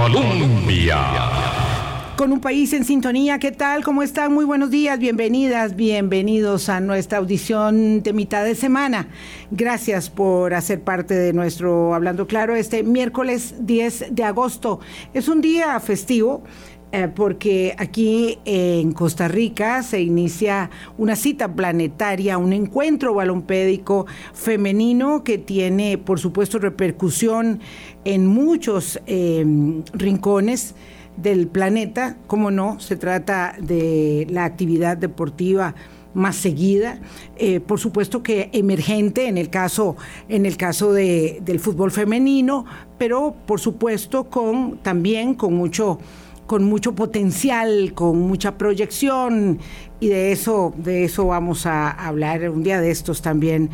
[0.00, 0.98] Colombia.
[2.16, 3.84] Con un país en sintonía, ¿qué tal?
[3.84, 4.32] ¿Cómo están?
[4.32, 9.08] Muy buenos días, bienvenidas, bienvenidos a nuestra audición de mitad de semana.
[9.50, 14.80] Gracias por hacer parte de nuestro Hablando Claro este miércoles 10 de agosto.
[15.12, 16.44] Es un día festivo
[16.92, 25.22] eh, porque aquí en Costa Rica se inicia una cita planetaria, un encuentro balompédico femenino
[25.22, 27.60] que tiene, por supuesto, repercusión
[28.04, 29.44] en muchos eh,
[29.92, 30.74] rincones
[31.16, 32.16] del planeta.
[32.26, 35.76] Como no, se trata de la actividad deportiva
[36.12, 36.98] más seguida,
[37.36, 39.96] eh, por supuesto que emergente en el caso,
[40.28, 42.64] en el caso de, del fútbol femenino,
[42.98, 46.00] pero por supuesto con también con mucho
[46.50, 49.60] con mucho potencial, con mucha proyección
[50.00, 53.70] y de eso, de eso vamos a hablar un día de estos también.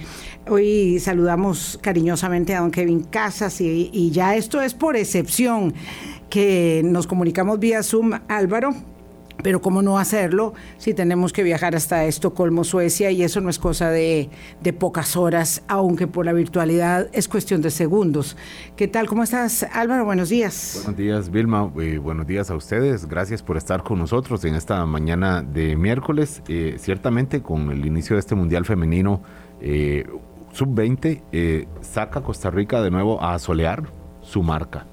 [0.46, 5.72] Hoy saludamos cariñosamente a don Kevin Casas y, y ya esto es por excepción
[6.28, 8.74] que nos comunicamos vía Zoom, Álvaro,
[9.42, 13.58] pero cómo no hacerlo si tenemos que viajar hasta Estocolmo, Suecia, y eso no es
[13.58, 14.30] cosa de,
[14.78, 18.36] pocas horas, aunque por la virtualidad es cuestión de segundos.
[18.76, 19.06] ¿Qué tal?
[19.06, 20.04] ¿Cómo estás, Álvaro?
[20.04, 20.80] Buenos días.
[20.82, 21.70] Buenos días, Vilma.
[21.80, 23.06] Eh, buenos días a ustedes.
[23.06, 26.42] Gracias por estar con nosotros en esta mañana de miércoles.
[26.48, 29.22] Eh, ciertamente, con el inicio de este Mundial Femenino
[29.60, 30.06] eh,
[30.52, 33.84] Sub-20, saca Costa Rica de nuevo a solear
[34.22, 34.86] su marca.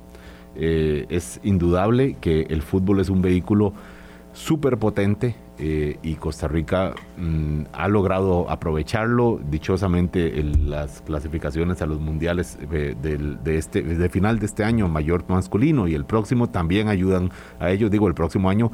[0.55, 3.73] es indudable que el fútbol es un vehículo
[4.33, 9.39] súper potente eh, y Costa Rica mm, ha logrado aprovecharlo.
[9.49, 14.87] Dichosamente en las clasificaciones a los mundiales eh, de, este, de final de este año,
[14.87, 17.89] mayor masculino y el próximo también ayudan a ello.
[17.89, 18.71] Digo, el próximo año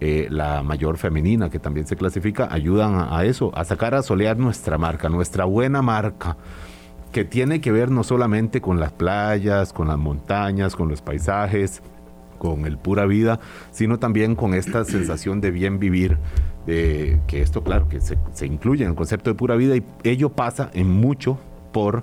[0.00, 4.02] eh, la mayor femenina que también se clasifica, ayudan a, a, eso, a sacar a
[4.02, 6.36] solear nuestra marca, nuestra buena marca
[7.12, 11.82] que tiene que ver no solamente con las playas, con las montañas, con los paisajes,
[12.40, 13.38] con el pura vida,
[13.70, 16.16] sino también con esta sensación de bien vivir,
[16.66, 20.30] de que esto, claro, que se, incluye en el concepto de pura vida y ello
[20.30, 21.38] pasa en mucho
[21.70, 22.02] por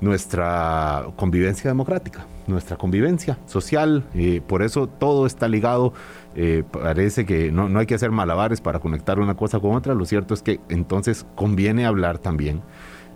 [0.00, 5.92] nuestra convivencia democrática, nuestra convivencia social, eh, por eso todo está ligado,
[6.34, 9.94] eh, parece que no, no, hay que hacer malabares para conectar una cosa con otra,
[9.94, 12.62] lo cierto es que entonces conviene hablar también,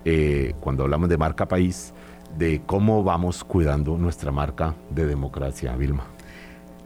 [0.04, 1.94] eh, cuando hablamos de marca país,
[2.36, 6.11] de cómo vamos cuidando nuestra marca de democracia, Vilma.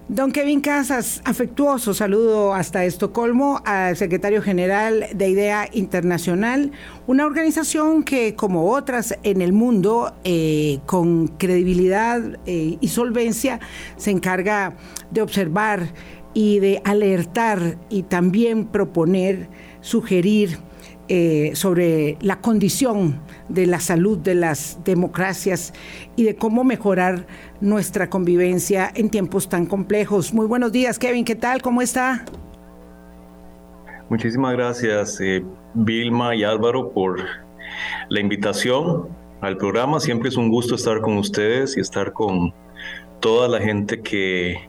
[0.08, 6.70] Don Kevin Casas, afectuoso saludo hasta Estocolmo al secretario general de IDEA Internacional,
[7.08, 13.58] una organización que como otras en el mundo, eh, con credibilidad eh, y solvencia,
[13.96, 14.76] se encarga
[15.10, 15.92] de observar
[16.34, 19.48] y de alertar y también proponer,
[19.80, 20.60] sugerir
[21.08, 25.72] eh, sobre la condición de la salud de las democracias
[26.16, 27.26] y de cómo mejorar
[27.60, 30.32] nuestra convivencia en tiempos tan complejos.
[30.34, 31.62] Muy buenos días, Kevin, ¿qué tal?
[31.62, 32.24] ¿Cómo está?
[34.08, 37.18] Muchísimas gracias, eh, Vilma y Álvaro, por
[38.08, 39.08] la invitación
[39.40, 39.98] al programa.
[40.00, 42.52] Siempre es un gusto estar con ustedes y estar con
[43.20, 44.60] toda la gente que,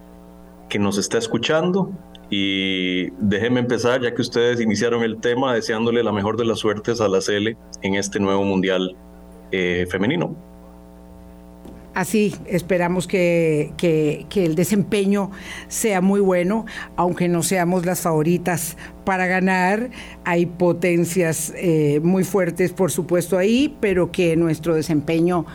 [0.70, 1.92] que nos está escuchando
[2.30, 7.00] y déjenme empezar, ya que ustedes iniciaron el tema, deseándole la mejor de las suertes
[7.00, 8.96] a la CL en este nuevo Mundial
[9.52, 10.36] eh, femenino.
[11.98, 13.74] Así esperamos que,
[14.36, 15.32] el desempeño
[15.68, 19.90] sea muy bueno, aunque no seamos las favoritas para ganar.
[20.24, 25.48] Hay potencias eh, muy fuertes, por supuesto, ahí, pero que nuestro desempeño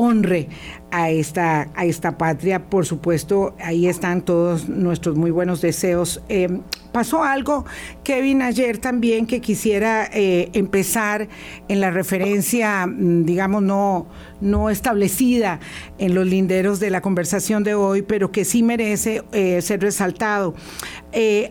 [0.00, 0.48] honre
[0.90, 2.70] a esta, a esta patria.
[2.70, 6.22] Por supuesto, ahí están todos nuestros muy buenos deseos.
[6.30, 7.66] Eh, pasó algo,
[8.02, 11.28] Kevin, ayer también que quisiera eh, empezar
[11.68, 14.06] en la referencia, mm, digamos, no,
[14.40, 15.60] no establecida
[15.98, 20.54] en los linderos de la conversación de hoy, pero que sí merece eh, ser resaltado.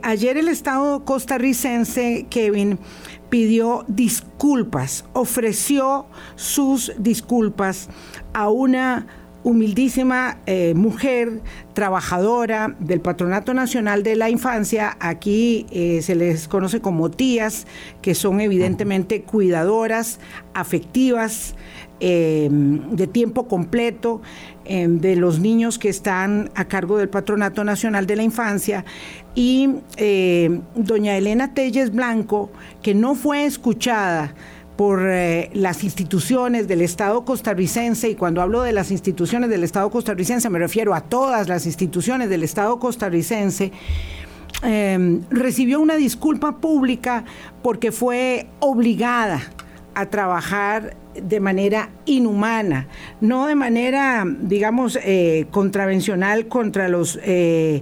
[0.02, 2.80] ayer el Estado costarricense, Kevin,
[3.29, 7.90] pidió disculpas, ofreció sus disculpas
[8.34, 9.07] a una
[9.44, 11.41] humildísima eh, mujer
[11.73, 14.97] trabajadora del Patronato Nacional de la Infancia.
[14.99, 17.66] Aquí eh, se les conoce como tías,
[18.02, 20.20] que son evidentemente cuidadoras,
[20.53, 21.55] afectivas,
[22.02, 24.22] em, de tiempo completo
[24.70, 28.86] em, de los niños que están a cargo del Patronato Nacional de la Infancia.
[29.36, 32.52] Y em, doña Elena Telles Blanco,
[32.82, 34.34] que no fue escuchada,
[34.80, 39.90] por eh, las instituciones del Estado costarricense, y cuando hablo de las instituciones del Estado
[39.90, 43.74] costarricense me refiero a todas las instituciones del Estado costarricense,
[44.64, 47.26] em, recibió una disculpa pública
[47.62, 49.42] porque fue obligada
[49.96, 52.88] a trabajar de manera inhumana,
[53.22, 57.82] no de manera, digamos, eh, contravencional contra los eh,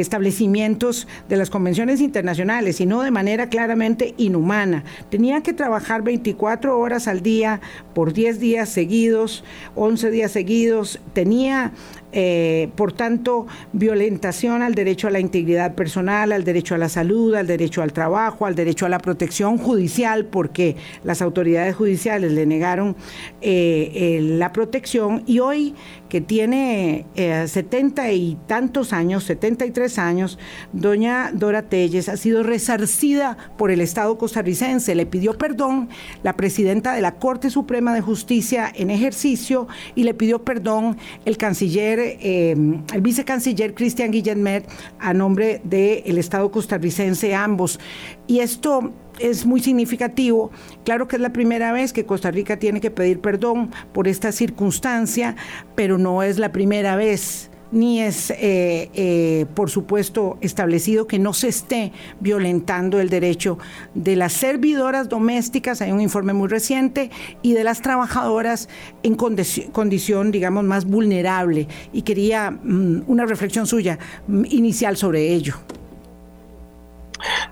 [0.00, 4.84] establecimientos de las convenciones internacionales, sino de manera claramente inhumana.
[5.10, 7.60] Tenía que trabajar 24 horas al día
[7.94, 9.44] por 10 días seguidos,
[9.74, 11.72] 11 días seguidos, tenía
[12.12, 17.34] eh, por tanto, violentación al derecho a la integridad personal, al derecho a la salud,
[17.34, 22.44] al derecho al trabajo, al derecho a la protección judicial, porque las autoridades judiciales le
[22.44, 22.96] negaron
[23.40, 25.74] eh, la protección y hoy
[26.10, 30.38] que tiene eh, setenta y tantos años, 73 años,
[30.72, 34.94] doña Dora Telles ha sido resarcida por el Estado costarricense.
[34.94, 35.88] Le pidió perdón
[36.22, 41.36] la presidenta de la Corte Suprema de Justicia en ejercicio y le pidió perdón el
[41.36, 42.56] canciller, eh,
[42.92, 44.68] el vicecanciller Cristian Guillermet
[44.98, 47.80] a nombre del Estado costarricense ambos.
[48.26, 50.50] Y esto es muy significativo.
[50.84, 54.32] Claro que es la primera vez que Costa Rica tiene que pedir perdón por esta
[54.32, 55.36] circunstancia,
[55.74, 61.32] pero no es la primera vez ni es, eh, eh, por supuesto, establecido que no
[61.32, 63.58] se esté violentando el derecho
[63.94, 67.10] de las servidoras domésticas, hay un informe muy reciente,
[67.40, 68.68] y de las trabajadoras
[69.02, 71.66] en condición, digamos, más vulnerable.
[71.92, 73.98] Y quería mm, una reflexión suya
[74.28, 75.54] mm, inicial sobre ello.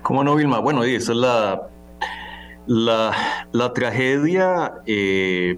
[0.01, 0.59] ¿Cómo no, Vilma?
[0.59, 1.67] Bueno, esa es la,
[2.67, 5.57] la, tragedia eh,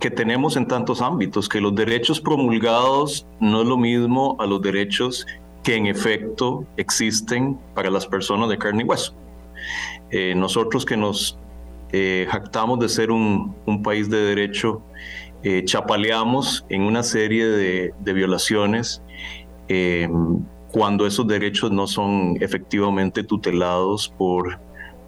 [0.00, 4.60] que tenemos en tantos ámbitos, que los derechos promulgados no es lo mismo a los
[4.62, 5.26] derechos
[5.62, 9.14] que en efecto existen para las personas de carne y hueso.
[10.10, 11.38] Eh, nosotros que nos
[11.92, 13.54] eh, jactamos de ser un,
[13.84, 14.82] país de derecho,
[15.64, 19.02] chapaleamos en una serie de, de violaciones
[20.70, 24.58] cuando esos derechos no son efectivamente tutelados por,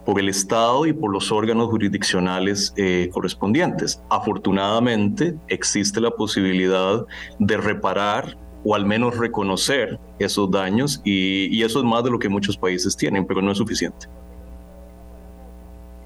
[0.05, 4.01] por el Estado y por los órganos jurisdiccionales eh, correspondientes.
[4.09, 7.05] Afortunadamente existe la posibilidad
[7.39, 12.29] de reparar o al menos reconocer esos daños y eso es más de lo que
[12.29, 14.07] muchos países tienen, pero no es suficiente.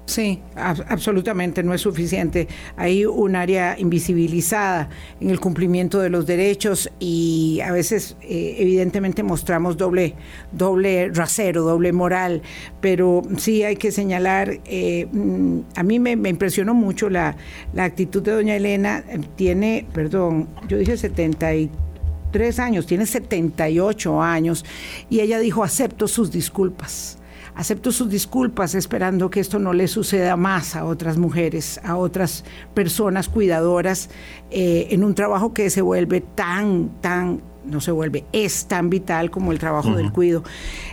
[0.08, 2.48] Sí, absolutamente no es suficiente.
[2.78, 4.88] Hay un área invisibilizada
[5.20, 10.14] en el cumplimiento de los derechos y a veces eh, evidentemente mostramos doble,
[10.50, 12.40] doble rasero, doble moral,
[12.80, 17.36] pero sí hay que señalar, eh, mm, a mí me, impresionó mucho la,
[17.74, 19.04] la, actitud de doña Elena,
[19.36, 24.64] tiene, perdón, yo dije 73 años, tiene 78 años
[25.10, 27.17] y ella dijo, acepto sus disculpas
[27.58, 32.44] acepto sus disculpas esperando que esto no le suceda más a otras mujeres, a otras
[32.72, 34.10] personas cuidadoras
[34.52, 39.32] eh, en un trabajo que se vuelve tan, tan, no se vuelve, es tan vital
[39.32, 40.44] como el trabajo del cuido.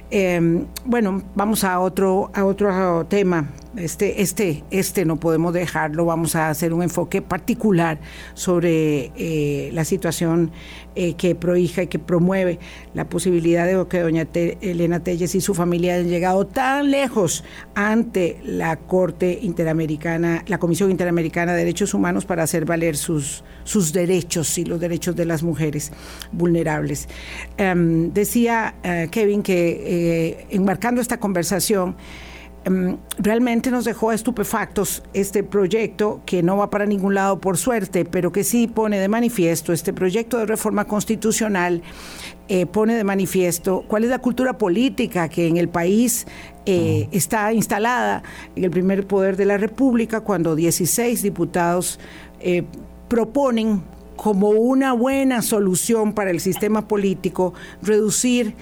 [0.10, 6.36] Em, bueno, vamos a otro, a otro tema este, este, este no podemos dejarlo, vamos
[6.36, 8.00] a hacer un enfoque particular
[8.33, 10.51] sobre eh, la situación
[10.95, 12.60] eh, que prohija y que promueve
[12.94, 17.44] la posibilidad de que doña Elena Telles y su familia hayan llegado tan lejos
[17.74, 23.92] ante la Corte Interamericana, la Comisión Interamericana de Derechos Humanos para hacer valer sus, sus
[23.94, 25.92] derechos y los derechos de las mujeres
[26.31, 27.10] vulnerables.
[27.57, 31.95] Em, decía eh, Kevin que enmarcando esta conversación,
[33.20, 38.32] realmente nos dejó estupefactos este proyecto que no va para ningún lado por suerte, pero
[38.32, 41.84] que sí pone de manifiesto este proyecto de reforma constitucional.
[42.48, 46.28] Eh, pone de manifiesto cuál es la cultura política que en el país
[46.68, 48.22] eh, está instalada
[48.56, 52.00] en el primer poder de la República cuando 16 diputados
[52.40, 52.64] eh,
[53.07, 53.81] proponen
[54.16, 58.56] como una buena solución para el sistema político reducir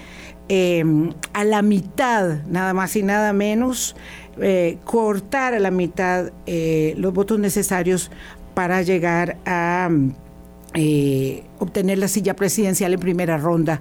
[0.50, 3.96] Em, a la mitad, nada más y nada menos,
[4.42, 8.12] eh, cortar a la mitad eh, los votos necesarios
[8.54, 9.90] para llegar a
[10.74, 13.80] eh, obtener la silla presidencial en primera ronda,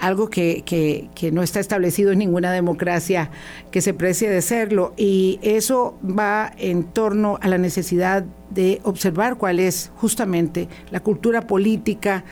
[0.00, 3.30] algo que, que, no está establecido en ninguna democracia
[3.70, 4.94] que se precie de serlo.
[4.96, 11.42] Y eso va en torno a la necesidad de observar cuál es justamente la cultura
[11.46, 12.24] política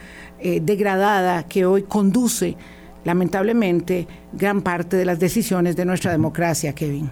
[0.43, 2.57] degradada que hoy conduce
[3.09, 7.09] lamentablemente, gran parte de las decisiones de nuestra democracia, Kevin.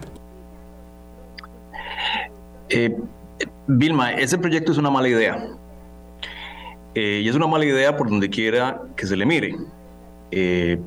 [2.69, 2.95] Eh,
[3.65, 5.47] Vilma, ese proyecto es una mala idea.
[6.93, 9.55] Eh, y es una mala idea por donde quiera que se le mire.
[10.29, 10.77] Eh,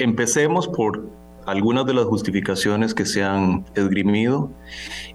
[0.00, 1.08] empecemos por
[1.46, 4.50] algunas de las justificaciones que se han esgrimido,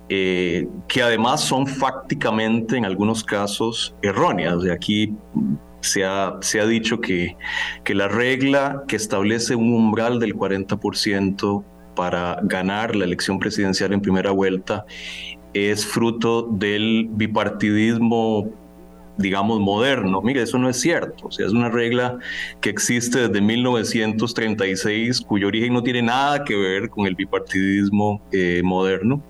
[0.07, 4.61] que además son fácticamente en algunos casos erróneas.
[4.61, 5.13] De aquí
[5.81, 7.35] se ha, dicho que,
[7.83, 11.63] que la regla que establece un umbral del 40%
[11.95, 14.85] para ganar la elección presidencial en primera vuelta
[15.53, 18.49] es fruto del bipartidismo
[19.17, 20.21] digamos, moderno.
[20.21, 21.27] Mire, eso no es cierto.
[21.27, 22.17] O sea, es una regla
[22.59, 28.61] que existe desde 1936, cuyo origen no tiene nada que ver con el bipartidismo eh,
[28.63, 29.21] moderno.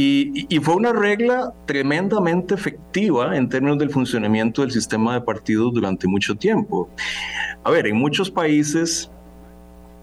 [0.00, 5.74] Y, y, fue una regla tremendamente efectiva en términos del funcionamiento del sistema de partidos
[5.74, 6.88] durante mucho tiempo.
[7.64, 9.10] A ver, en muchos países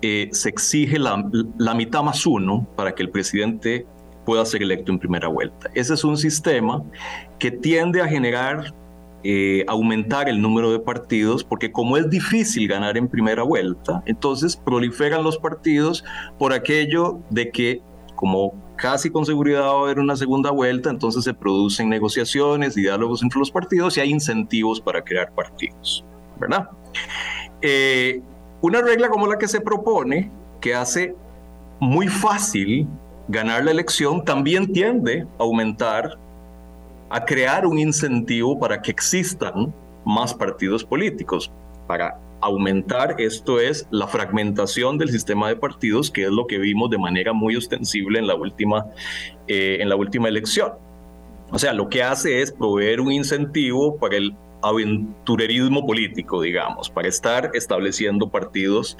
[0.01, 1.25] eh, se exige la,
[1.57, 3.87] la mitad más uno para que el presidente
[4.25, 5.71] pueda ser electo en primera vuelta.
[5.73, 6.83] Ese es un sistema
[7.39, 8.73] que tiende a generar
[9.23, 14.57] eh, aumentar el número de partidos, porque como es difícil ganar en primera vuelta, entonces
[14.57, 16.03] proliferan los partidos
[16.37, 17.81] por aquello de que
[18.15, 23.23] como casi con seguridad va a haber una segunda vuelta, entonces se producen negociaciones, diálogos
[23.23, 26.03] entre los partidos y hay incentivos para crear partidos,
[26.39, 26.69] ¿verdad?
[27.61, 28.21] Eh,
[28.61, 31.15] una regla como la que se propone, que hace
[31.79, 32.87] muy fácil
[33.27, 36.17] ganar la elección, también tiende a aumentar
[37.09, 41.51] a crear un incentivo para que existan más partidos políticos,
[41.87, 46.89] para aumentar, esto es la fragmentación del sistema de partidos, que es lo que vimos
[46.89, 48.85] de manera muy ostensible en la última,
[49.47, 50.73] eh, en la última elección.
[51.51, 57.07] O sea, lo que hace es proveer un incentivo para el aventurerismo político, digamos, para
[57.07, 58.97] estar estableciendo partidos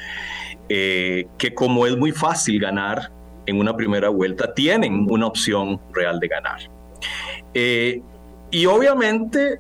[0.69, 3.11] eh, que como es muy fácil ganar
[3.45, 6.59] en una primera vuelta, tienen una opción real de ganar.
[7.53, 8.01] Eh,
[8.51, 9.59] y obviamente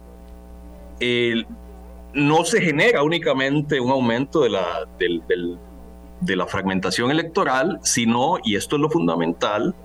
[2.15, 8.77] no se genera únicamente un aumento de la, de la fragmentación electoral, sino, y esto
[8.77, 9.75] es lo fundamental,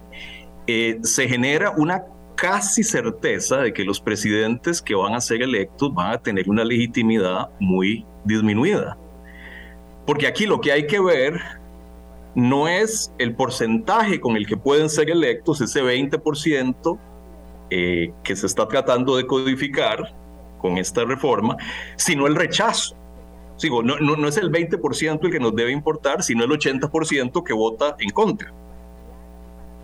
[0.66, 2.04] eh, se genera una
[2.36, 6.64] casi certeza de que los presidentes que van a ser electos van a tener una
[6.64, 8.96] legitimidad muy disminuida.
[10.06, 11.40] Porque aquí lo que hay que ver
[12.36, 16.98] no es el porcentaje con el que pueden ser electos, ese 20%,
[17.70, 20.14] eh, que se está tratando de codificar
[20.60, 21.56] con esta reforma,
[21.96, 22.96] sino el rechazo.
[23.56, 27.52] Sigo, no, no, es el 20% el que nos debe importar, sino el 80% que
[27.52, 28.52] vota en contra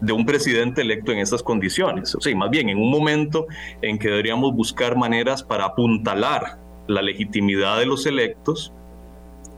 [0.00, 2.14] de un presidente electo en esas condiciones.
[2.14, 3.46] O sea, más bien en un momento
[3.82, 8.72] en que deberíamos buscar maneras para apuntalar la legitimidad de los electos,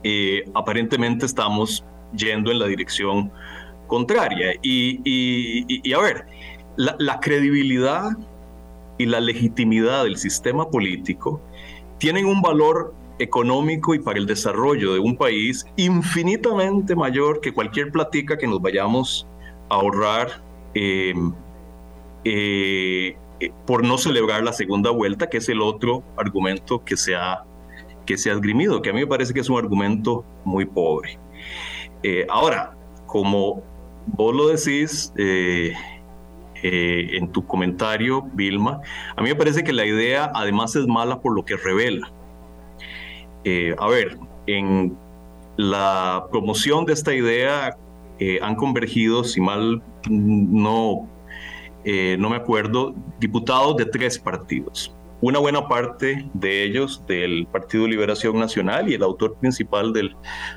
[0.03, 1.85] eh, aparentemente estamos
[2.17, 3.31] yendo en la dirección
[3.87, 4.53] contraria.
[4.63, 6.27] Y, y a ver,
[6.79, 8.11] la, credibilidad
[8.99, 11.41] y la legitimidad del sistema político
[11.99, 17.91] tienen un valor económico y para el desarrollo de un país infinitamente mayor que cualquier
[17.91, 19.27] platica que nos vayamos
[19.71, 20.43] a ahorrar
[20.75, 21.33] em,
[22.25, 23.17] eh,
[23.67, 27.45] por no celebrar la segunda vuelta, que es el otro argumento que se ha,
[28.07, 31.19] que se ha esgrimido, que a mí me parece que es un argumento muy pobre.
[32.03, 32.77] Eh, ahora,
[33.07, 33.63] como
[34.07, 35.13] vos lo decís,
[36.63, 38.81] eh, en tu comentario, Vilma.
[39.17, 42.11] A mí me parece que la idea además es mala por lo que revela.
[43.45, 44.97] Eh, a ver, en
[45.57, 47.77] la promoción de esta idea
[48.19, 51.09] eh, han convergido, si mal no,
[51.85, 54.95] no me acuerdo, diputados de tres partidos.
[55.21, 60.15] Una buena parte de ellos del Partido Liberación Nacional y el autor principal del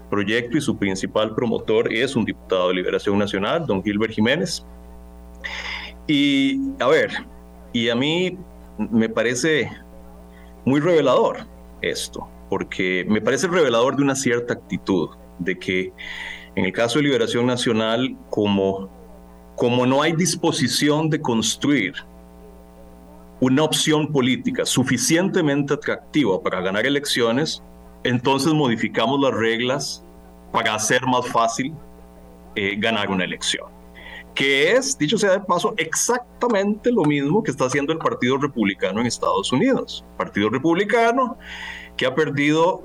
[0.10, 4.64] proyecto y su principal promotor es un diputado de Liberación Nacional, don Gilbert Jiménez.
[6.08, 7.12] Y a ver,
[7.74, 8.38] y a mí
[8.78, 9.72] me parece
[10.66, 11.46] muy revelador
[11.82, 15.94] esto, porque me parece revelador de una cierta actitud, de que
[16.56, 18.90] en el caso de Liberación Nacional, como,
[19.56, 21.94] como no hay disposición de construir
[23.40, 27.64] una opción política suficientemente atractiva para ganar elecciones,
[28.04, 30.04] entonces modificamos las reglas
[30.52, 31.74] para hacer más fácil
[32.56, 33.81] eh, ganar una elección
[34.34, 39.02] que es, dicho sea de paso, exactamente lo mismo que está haciendo el Partido Republicano
[39.02, 40.06] en Estados Unidos.
[40.18, 41.38] Partido Republicano
[41.98, 42.84] que ha perdido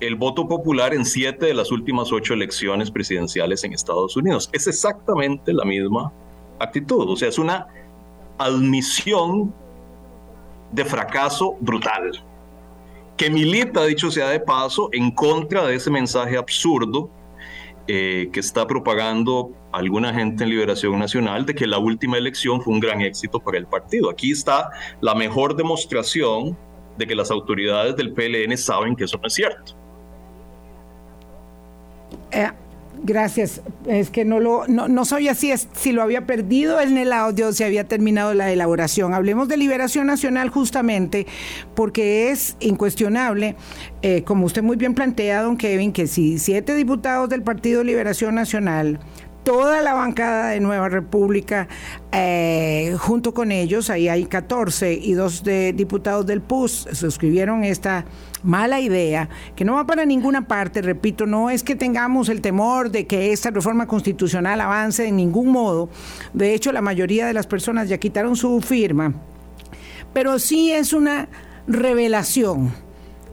[0.00, 4.48] el voto popular en siete de las últimas ocho elecciones presidenciales en Estados Unidos.
[4.52, 6.12] Es exactamente la misma
[6.58, 7.66] actitud, o sea, es una
[8.38, 9.52] admisión
[10.72, 12.22] de fracaso brutal,
[13.16, 17.10] que milita, dicho sea de paso, en contra de ese mensaje absurdo
[17.90, 22.74] eh, que está propagando alguna gente en Liberación Nacional de que la última elección fue
[22.74, 24.10] un gran éxito para el partido.
[24.10, 26.54] Aquí está la mejor demostración
[26.98, 29.72] de que las autoridades del PLN saben que eso no es cierto.
[32.30, 32.50] Eh,
[33.02, 33.62] Gracias.
[33.86, 37.52] Es que no lo no, no sabía si, si lo había perdido en el audio,
[37.52, 39.14] si había terminado la elaboración.
[39.14, 41.26] Hablemos de liberación nacional justamente
[41.74, 43.56] porque es incuestionable,
[44.02, 48.34] eh, como usted muy bien plantea, don Kevin, que si siete diputados del Partido Liberación
[48.34, 48.98] Nacional
[49.48, 51.68] toda la bancada de Nueva República,
[52.12, 58.04] eh, junto con ellos, ahí hay 14 y dos de diputados del PUS, suscribieron esta
[58.42, 62.90] mala idea, que no va para ninguna parte, repito, no es que tengamos el temor
[62.90, 65.88] de que esta reforma constitucional avance en ningún modo,
[66.34, 69.14] de hecho la mayoría de las personas ya quitaron su firma,
[70.12, 71.26] pero sí es una
[71.66, 72.70] revelación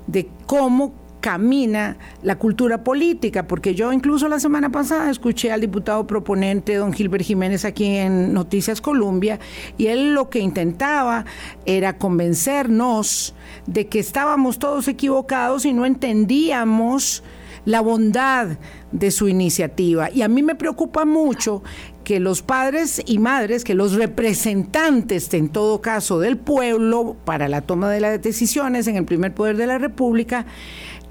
[0.08, 0.94] de cómo
[1.26, 6.94] camina la cultura política, porque yo incluso la semana pasada escuché al diputado proponente, don
[6.94, 9.40] Gilbert Jiménez, aquí en Noticias Colombia,
[9.76, 11.26] y él lo que intentaba
[11.66, 13.34] era convencernos
[13.66, 17.24] de que estábamos todos equivocados y no entendíamos
[17.66, 18.60] la bondad
[18.92, 20.12] de su iniciativa.
[20.12, 21.64] Y a mí me preocupa mucho
[22.04, 27.62] que los padres y madres, que los representantes, en todo caso, del pueblo para la
[27.62, 30.46] toma de las decisiones en el primer poder de la República,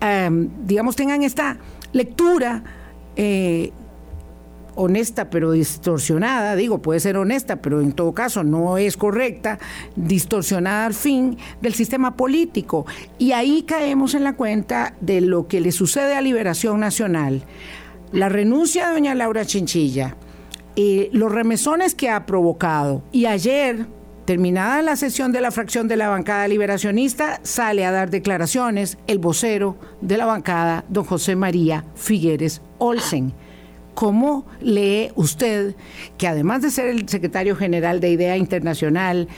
[0.04, 1.56] Em, digamos, tengan esta
[1.94, 2.62] lectura
[3.16, 3.72] eh,
[4.74, 9.58] honesta pero distorsionada, digo, puede ser honesta, pero en todo caso no es correcta,
[9.96, 12.84] distorsionada al fin del sistema político.
[13.18, 17.42] Y ahí caemos en la cuenta de lo que le sucede a Liberación Nacional.
[18.12, 20.16] La renuncia de doña Laura Chinchilla,
[20.76, 23.02] eh, los remesones que ha provocado.
[23.10, 23.86] Y ayer,
[24.24, 29.18] Terminada la sesión de la fracción de la bancada liberacionista, sale a dar declaraciones el
[29.18, 33.34] vocero de la bancada, don José María Figueres Olsen.
[33.92, 35.76] ¿Cómo lee usted
[36.16, 39.28] que además de ser el secretario general de Idea Internacional,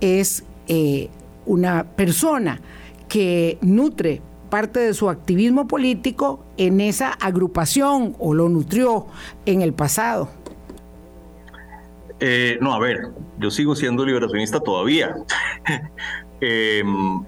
[0.00, 1.08] es eh,
[1.46, 2.60] una persona
[3.08, 9.06] que nutre parte de su activismo político en esa agrupación o lo nutrió
[9.46, 10.41] en el pasado?
[12.24, 13.10] Eh, no, a ver,
[13.40, 15.14] yo sigo siendo liberacionista todavía.
[16.44, 17.24] Em,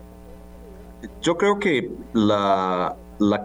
[1.23, 2.97] yo creo que la,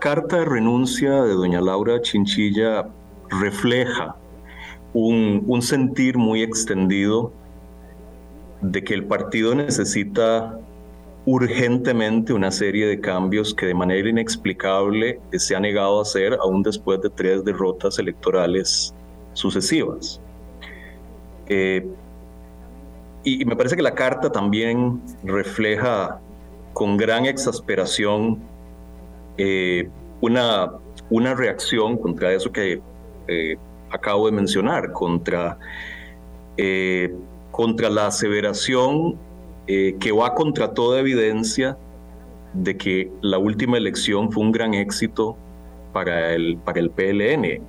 [0.02, 2.88] carta de renuncia de doña Laura Chinchilla
[3.30, 4.16] refleja
[4.94, 7.32] un, un sentir muy extendido
[8.62, 10.60] de que el partido necesita
[11.26, 16.64] urgentemente una serie de cambios que de manera inexplicable se ha negado a hacer aún
[16.64, 18.92] después de tres derrotas electorales
[19.34, 20.20] sucesivas.
[21.50, 21.86] Eh,
[23.24, 26.20] y, me parece que la carta también refleja
[26.74, 28.40] con gran exasperación
[29.38, 29.90] eh,
[30.22, 30.72] una,
[31.10, 32.82] una reacción contra eso que
[33.28, 33.58] eh,
[33.90, 35.58] acabo de mencionar, contra,
[37.52, 39.18] contra la aseveración
[39.66, 41.78] que va contra toda evidencia
[42.54, 45.38] de que la última elección fue un gran éxito
[45.94, 47.62] para el, para el PLN.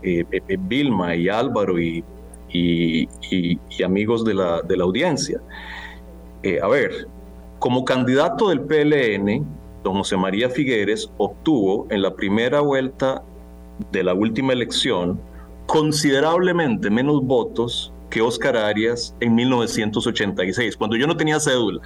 [0.68, 2.02] Vilma y Álvaro y
[2.52, 5.40] y, amigos de la, de la audiencia.
[6.42, 7.06] Eh, a ver,
[7.58, 9.46] como candidato del PLN,
[9.82, 13.22] don José María Figueres obtuvo en la primera vuelta
[13.92, 15.20] de la última elección
[15.66, 21.82] considerablemente menos votos que Oscar Arias en 1986, cuando yo no tenía cédula,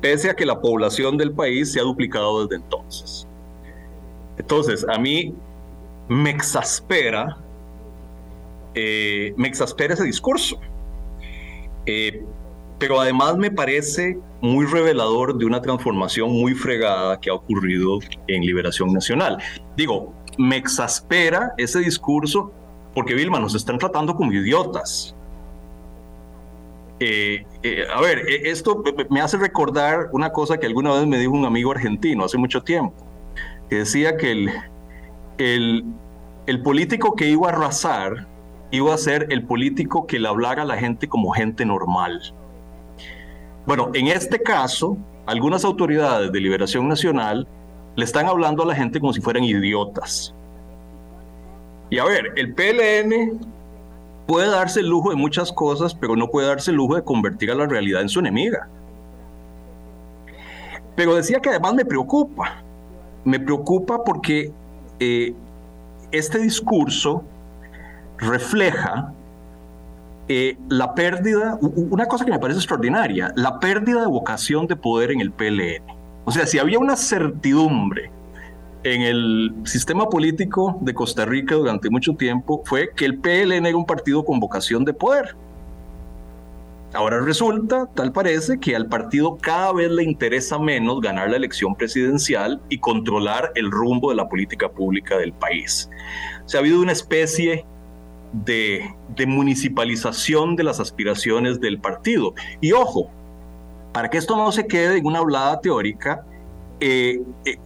[0.00, 3.26] pese a que la población del país se ha duplicado desde entonces.
[4.36, 5.34] Entonces, a mí
[6.08, 7.38] me exaspera
[8.76, 10.60] eh, me exaspera ese discurso.
[11.86, 12.22] Eh,
[12.78, 18.42] pero además me parece muy revelador de una transformación muy fregada que ha ocurrido en
[18.42, 19.38] Liberación Nacional.
[19.76, 22.52] Digo, me exaspera ese discurso
[22.94, 25.16] porque, Vilma, nos están tratando como idiotas.
[27.00, 27.44] Eh,
[27.94, 31.70] a ver, esto me hace recordar una cosa que alguna vez me dijo un amigo
[31.70, 32.94] argentino hace mucho tiempo,
[33.70, 34.50] que decía que el,
[35.38, 35.84] el,
[36.46, 38.26] el político que iba a arrasar
[38.70, 42.20] iba a ser el político que le hablara a la gente como gente normal.
[43.66, 47.46] Bueno, en este caso, algunas autoridades de Liberación Nacional
[47.96, 50.34] le están hablando a la gente como si fueran idiotas.
[51.90, 53.40] Y a ver, el PLN
[54.26, 57.50] puede darse el lujo de muchas cosas, pero no puede darse el lujo de convertir
[57.50, 58.68] a la realidad en su enemiga.
[60.96, 62.62] Pero decía que además me preocupa.
[63.24, 64.52] Me preocupa porque
[64.98, 65.34] eh,
[66.10, 67.22] este discurso
[68.18, 69.12] refleja
[70.28, 75.12] eh, la pérdida, una cosa que me parece extraordinaria, la pérdida de vocación de poder
[75.12, 75.84] en el PLN.
[76.24, 78.10] O sea, si había una certidumbre
[78.82, 83.76] en el sistema político de Costa Rica durante mucho tiempo, fue que el PLN era
[83.76, 85.36] un partido con vocación de poder.
[86.92, 91.74] Ahora resulta, tal parece, que al partido cada vez le interesa menos ganar la elección
[91.74, 95.90] presidencial y controlar el rumbo de la política pública del país.
[96.44, 97.64] O sea, ha habido una especie
[98.32, 98.94] de,
[99.26, 102.34] municipalización de las aspiraciones del partido.
[102.60, 103.10] Y ojo,
[103.92, 106.24] para que esto no se quede en una hablada teórica,
[106.80, 107.56] eh, eh,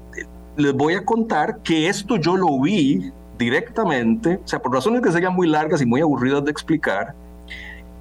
[0.56, 5.10] les voy a contar que esto yo lo vi directamente, o sea, por razones que
[5.10, 7.14] serían muy largas y muy aburridas de explicar,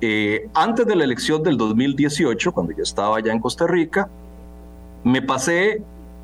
[0.01, 4.09] eh, antes de la elección del 2018, cuando yo estaba allá en Costa Rica,
[5.03, 5.81] me pasé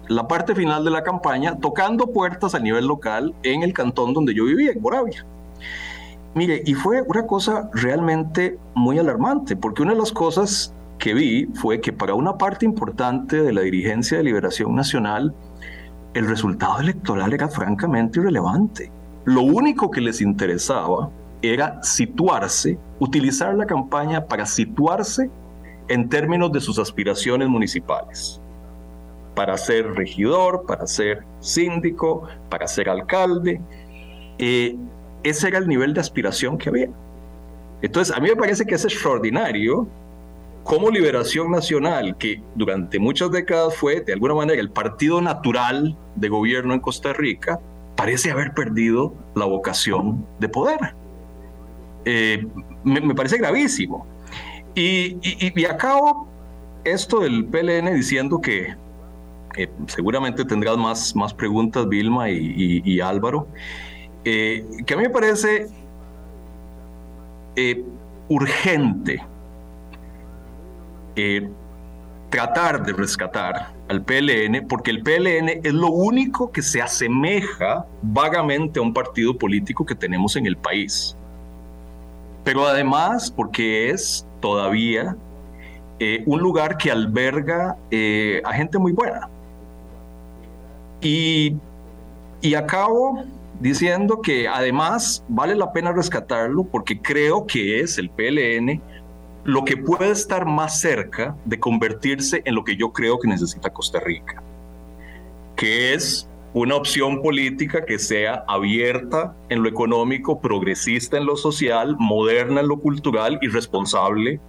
[0.08, 4.34] la parte final de la campaña tocando puertas a nivel local en el cantón donde
[4.34, 5.26] yo vivía, en Moravia.
[6.36, 11.46] Mire, y fue una cosa realmente muy alarmante, porque una de las cosas que vi
[11.56, 15.34] fue que para una parte importante de la dirigencia de Liberación Nacional,
[16.14, 18.92] el resultado electoral era francamente irrelevante.
[19.24, 21.10] Lo único que les interesaba
[21.42, 25.30] era situarse, utilizar la campaña para situarse
[25.88, 28.42] en términos de sus aspiraciones municipales
[29.36, 33.62] para ser regidor, para ser síndico, para ser alcalde.
[34.40, 34.76] Eh,
[35.30, 36.90] ese era el nivel de aspiración que había.
[37.82, 39.88] Entonces, a mí me parece que es extraordinario
[40.64, 46.30] cómo Liberación Nacional, que durante muchas décadas fue de alguna manera el partido natural de
[46.30, 47.60] gobierno en Costa Rica,
[47.96, 50.96] parece haber perdido la vocación de poder.
[52.06, 52.46] Eh,
[52.84, 54.06] me, parece gravísimo.
[54.74, 56.28] Y, y acabo
[56.84, 58.76] esto del PLN diciendo que
[59.88, 63.48] seguramente tendrás más, más preguntas, Vilma y, Álvaro,
[64.26, 65.68] eh, que a mí me parece
[67.56, 67.84] eh,
[68.28, 69.24] urgente
[72.30, 78.80] tratar de rescatar al PLN, porque el PLN es lo único que se asemeja vagamente
[78.80, 81.16] a un partido político que tenemos en el país.
[82.44, 85.16] Pero además porque es todavía
[86.26, 87.78] un lugar que alberga
[88.44, 89.30] a gente muy buena.
[91.02, 91.56] Y,
[92.56, 93.24] acabo
[93.60, 98.82] diciendo que además vale la pena rescatarlo porque creo que es el PLN
[99.46, 103.70] lo que puede estar más cerca de convertirse en lo que yo creo que necesita
[103.70, 104.42] Costa Rica,
[105.56, 111.96] que es una opción política que sea abierta en lo económico, progresista en lo social,
[112.00, 114.40] moderna en lo cultural y responsable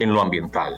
[0.00, 0.74] en lo ambiental.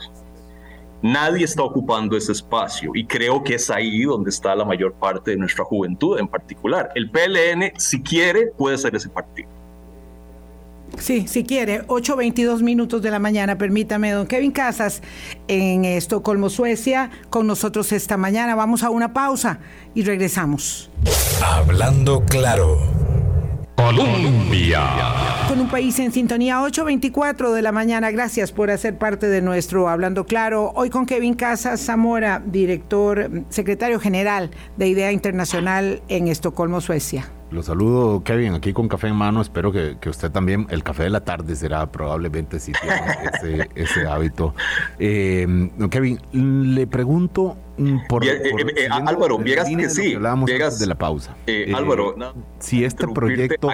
[1.06, 5.30] Nadie está ocupando ese espacio y creo que es ahí donde está la mayor parte
[5.30, 6.90] de nuestra juventud en particular.
[6.96, 9.48] El PLN, si quiere, puede ser ese partido.
[10.98, 15.00] Sí, si quiere, 8.22 minutos de la mañana, permítame, don Kevin Casas,
[15.46, 18.56] en Estocolmo, Suecia, con nosotros esta mañana.
[18.56, 19.60] Vamos a una pausa
[19.94, 20.90] y regresamos.
[21.40, 22.78] Hablando claro.
[23.76, 24.82] Colombia.
[25.48, 28.10] Con un país en sintonía 8.24 de la mañana.
[28.10, 30.72] Gracias por hacer parte de nuestro Hablando Claro.
[30.74, 37.28] Hoy con Kevin Casas Zamora, director, secretario general de Idea Internacional en Estocolmo, Suecia.
[37.50, 39.40] Lo saludo, Kevin, aquí con café en mano.
[39.40, 44.52] Espero que, usted también, el café de la tarde será probablemente si tiene ese, hábito.
[44.98, 46.18] Eh, Kevin,
[46.74, 48.40] le pregunto mm, por, eh,
[48.76, 50.16] eh, Álvaro, vieras que sí.
[50.16, 51.36] de la pausa.
[51.72, 52.16] Álvaro,
[52.58, 53.68] si este proyecto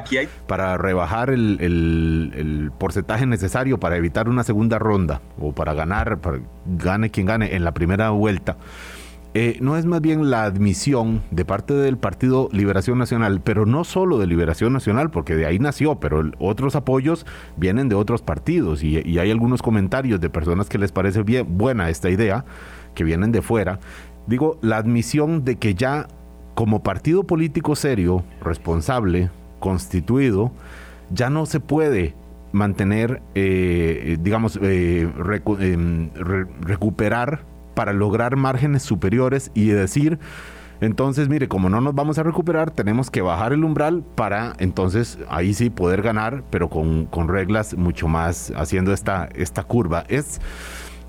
[0.46, 6.40] para rebajar el, el, porcentaje necesario para evitar una segunda ronda o para ganar, para
[6.66, 8.58] gane quien gane en la primera vuelta.
[9.34, 13.82] Eh, no es más bien la admisión de parte del Partido Liberación Nacional, pero no
[13.84, 17.24] solo de Liberación Nacional, porque de ahí nació, pero otros apoyos
[17.56, 21.88] vienen de otros partidos y, hay algunos comentarios de personas que les parece bien buena
[21.88, 22.44] esta idea,
[22.94, 23.80] que vienen de fuera.
[24.26, 26.08] Digo, la admisión de que ya
[26.54, 30.52] como partido político serio, responsable, constituido,
[31.10, 32.14] ya no se puede
[32.52, 35.10] mantener, eh, digamos, eh,
[35.60, 36.10] em,
[36.60, 40.18] recuperar para lograr márgenes superiores y decir,
[40.82, 45.16] entonces, mire, como no nos vamos a recuperar, tenemos que bajar el umbral para entonces
[45.28, 50.04] ahí sí poder ganar, pero con, reglas mucho más haciendo esta, esta curva.
[50.08, 50.40] Es,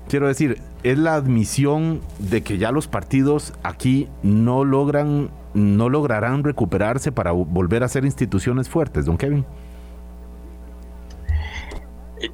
[0.08, 6.44] quiero decir, es la admisión de que ya los partidos aquí no logran, no lograrán
[6.44, 9.44] recuperarse para volver a ser instituciones fuertes, don Kevin.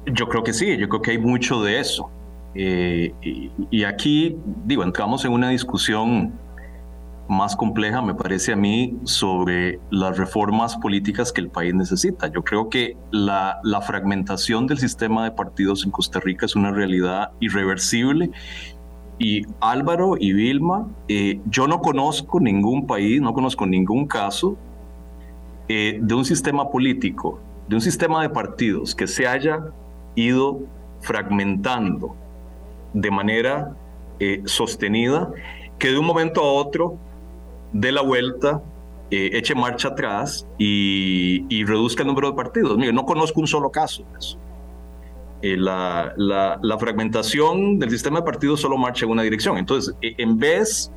[0.05, 2.11] Yo creo que sí, yo creo que hay mucho de eso.
[2.53, 3.13] Eh,
[3.69, 6.33] y, aquí, digo, entramos en una discusión
[7.29, 12.27] más compleja, me parece a mí, sobre las reformas políticas que el país necesita.
[12.27, 16.71] Yo creo que la, la fragmentación del sistema de partidos en Costa Rica es una
[16.71, 18.31] realidad irreversible.
[19.17, 24.57] Y Álvaro y Vilma, eh, yo no conozco ningún país, no conozco ningún caso
[25.67, 29.59] eh, de un sistema político, de un sistema de partidos que se haya
[30.15, 30.61] ido
[31.01, 32.15] fragmentando
[32.93, 33.75] de manera
[34.19, 35.31] eh, sostenida,
[35.79, 36.97] que de un momento a otro
[37.73, 38.61] dé la vuelta,
[39.09, 42.77] eh, eche marcha atrás y, reduzca el número de partidos.
[42.77, 44.37] Mire, no conozco un solo caso de eso.
[45.41, 49.57] Eh, la, la, fragmentación del sistema de partidos solo marcha en una dirección.
[49.57, 50.91] Entonces, en vez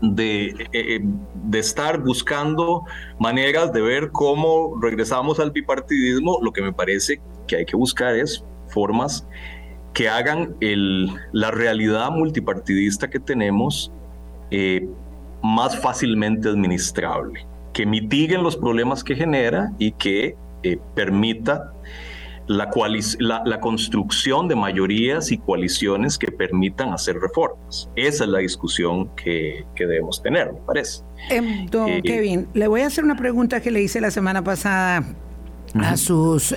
[0.00, 2.84] de, eh, de, estar buscando
[3.18, 8.14] maneras de ver cómo regresamos al bipartidismo, lo que me parece que hay que buscar
[8.14, 9.26] es formas
[9.94, 13.92] que hagan el, la realidad multipartidista que tenemos
[14.50, 14.86] eh,
[15.42, 21.72] más fácilmente administrable, que mitiguen los problemas que genera y que eh, permita
[22.46, 22.70] la,
[23.44, 27.88] la, construcción de mayorías y coaliciones que permitan hacer reformas.
[27.94, 31.02] Esa es la discusión que, debemos tener, me parece.
[31.30, 34.42] Em, don eh, Kevin, le voy a hacer una pregunta que le hice la semana
[34.42, 35.04] pasada
[35.74, 36.54] a sus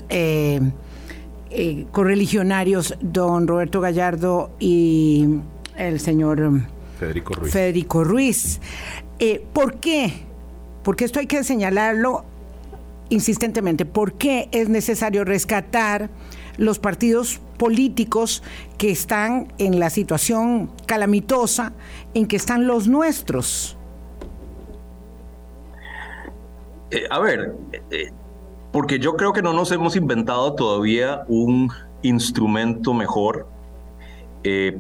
[1.50, 5.40] eh, eh, correligionarios, don Roberto Gallardo y
[5.76, 6.62] el señor
[7.00, 7.54] Federico Ruiz.
[7.54, 8.60] Federico Ruiz.
[9.54, 10.14] ¿Por qué?
[10.84, 12.26] Porque esto hay que señalarlo
[13.10, 16.10] insistentemente por qué es necesario rescatar
[16.58, 18.44] los partidos políticos
[18.78, 21.74] que están en la situación calamitosa
[22.14, 23.78] en que están los nuestros.
[26.92, 27.54] Eh, a ver,
[27.92, 28.12] eh,
[28.78, 31.72] porque yo creo que no nos hemos inventado todavía un
[32.04, 33.48] instrumento mejor
[34.44, 34.78] eh,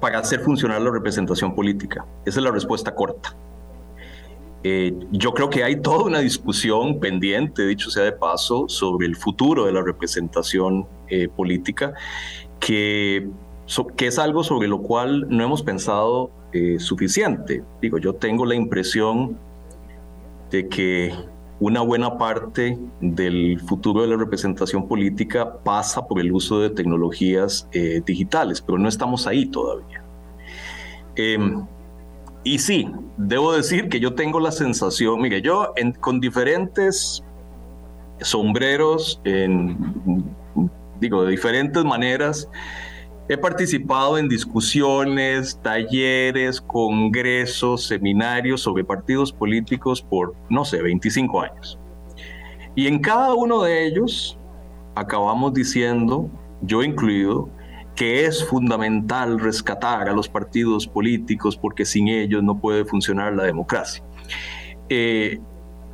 [0.00, 2.06] para hacer funcionar la representación política.
[2.24, 3.36] Esa es la respuesta corta.
[4.64, 9.16] Eh, yo creo que hay toda una discusión pendiente, dicho sea de paso, sobre el
[9.16, 11.92] futuro de la representación eh, política,
[12.58, 13.28] que,
[13.98, 17.62] que, es algo sobre lo cual no hemos pensado eh, suficiente.
[17.82, 19.36] Digo, yo tengo la impresión
[20.50, 21.12] de que
[21.62, 27.68] una buena parte del futuro de la representación política pasa por el uso de tecnologías
[28.04, 30.02] digitales, pero no estamos ahí todavía.
[31.14, 31.64] Em,
[32.42, 37.22] y sí, debo decir que yo tengo la sensación, mire, yo con diferentes
[38.20, 39.94] sombreros, en,
[41.00, 42.48] digo, de diferentes maneras,
[43.28, 51.78] he participado en discusiones, talleres, congresos, seminarios sobre partidos políticos por, no sé, 25 años.
[52.74, 54.38] Y en cada uno de ellos
[54.94, 56.28] acabamos diciendo,
[56.62, 57.48] yo incluido,
[57.94, 63.44] que es fundamental rescatar a los partidos políticos porque sin ellos no puede funcionar la
[63.44, 64.02] democracia.
[64.88, 65.38] Eh,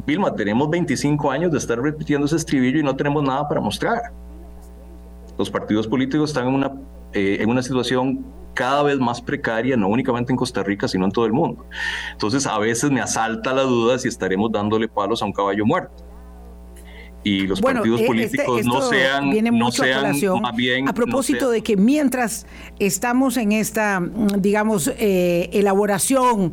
[0.06, 4.12] Vilma, tenemos 25 años de estar repitiendo ese estribillo y no tenemos nada para mostrar.
[5.36, 6.72] Los partidos políticos están en una,
[7.12, 11.12] eh, en una situación cada vez más precaria, no únicamente en Costa Rica, sino en
[11.12, 11.64] todo el mundo.
[12.12, 16.08] Entonces, a veces me asalta la duda si estaremos dándole palos a un caballo muerto
[17.24, 21.62] y los partidos e-, este, políticos no sean, no sean más bien, a propósito de
[21.62, 22.46] que mientras
[22.78, 26.52] estamos en esta, mm, digamos, eh, elaboración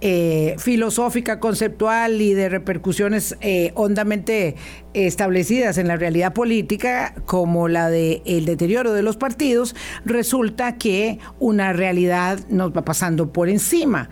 [0.00, 4.54] eh, filosófica, conceptual y de repercusiones eh, hondamente
[4.94, 11.18] establecidas en la realidad política, como la del el deterioro de los partidos, resulta que
[11.40, 14.08] una realidad nos va pasando por encima.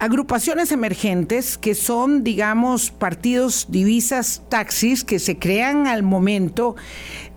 [0.00, 6.74] Agrupaciones emergentes que son, digamos, partidos, divisas, taxis que se crean al momento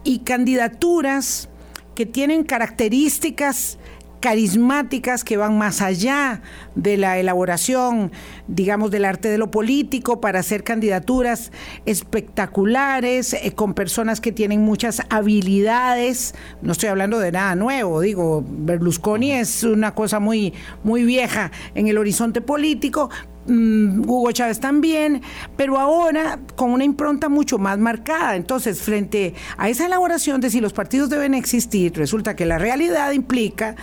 [0.04, 1.50] y candidaturas
[1.94, 3.78] que tienen características
[4.22, 6.42] carismáticas que van más allá
[6.76, 8.12] de la elaboración,
[8.48, 11.52] digamos, del arte de lo político para hacer candidaturas
[11.86, 16.36] espectaculares, eh, con personas que tienen muchas habilidades.
[16.62, 20.54] No estoy hablando de nada nuevo, digo, Berlusconi es una cosa muy,
[20.84, 23.10] muy vieja en el horizonte político,
[23.48, 25.24] mm, Hugo Chávez también,
[25.58, 28.36] pero ahora con una impronta mucho más marcada.
[28.36, 33.12] Entonces, frente a esa elaboración de si los partidos deben existir, resulta que la realidad
[33.14, 33.76] implica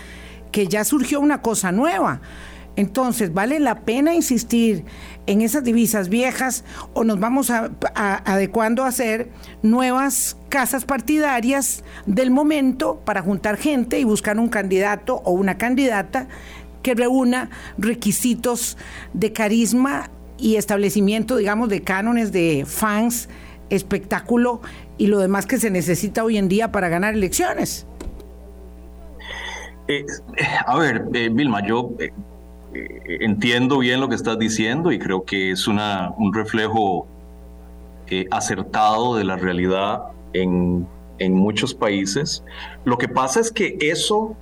[0.51, 2.21] que ya surgió una cosa nueva.
[2.77, 4.85] Entonces, ¿vale la pena insistir
[5.27, 7.71] en esas divisas viejas o nos vamos a,
[8.25, 9.31] adecuando a hacer
[9.63, 16.29] nuevas casas partidarias del momento para juntar gente y buscar un candidato o una candidata
[16.83, 18.79] que reúna requisitos
[19.13, 20.09] de carisma
[20.39, 23.29] y establecimiento, digamos, de cánones de fans,
[23.71, 24.61] espectáculo
[24.97, 27.87] y lo demás que se necesita hoy en día para ganar elecciones?
[29.89, 30.05] Eh,
[30.67, 32.13] a ver, eh, Vilma, yo eh,
[33.21, 37.07] entiendo bien lo que estás diciendo y creo que es una, un reflejo
[38.31, 40.87] acertado de la realidad en,
[41.19, 42.43] en, muchos países.
[42.85, 44.35] Lo que pasa es que eso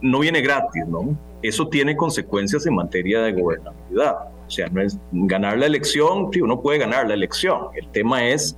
[0.00, 1.16] no viene gratis, ¿no?
[1.42, 4.16] Eso tiene consecuencias en materia de gobernabilidad.
[4.46, 7.68] O sea, no es ganar la elección, sí, uno puede ganar la elección.
[7.76, 8.56] El tema es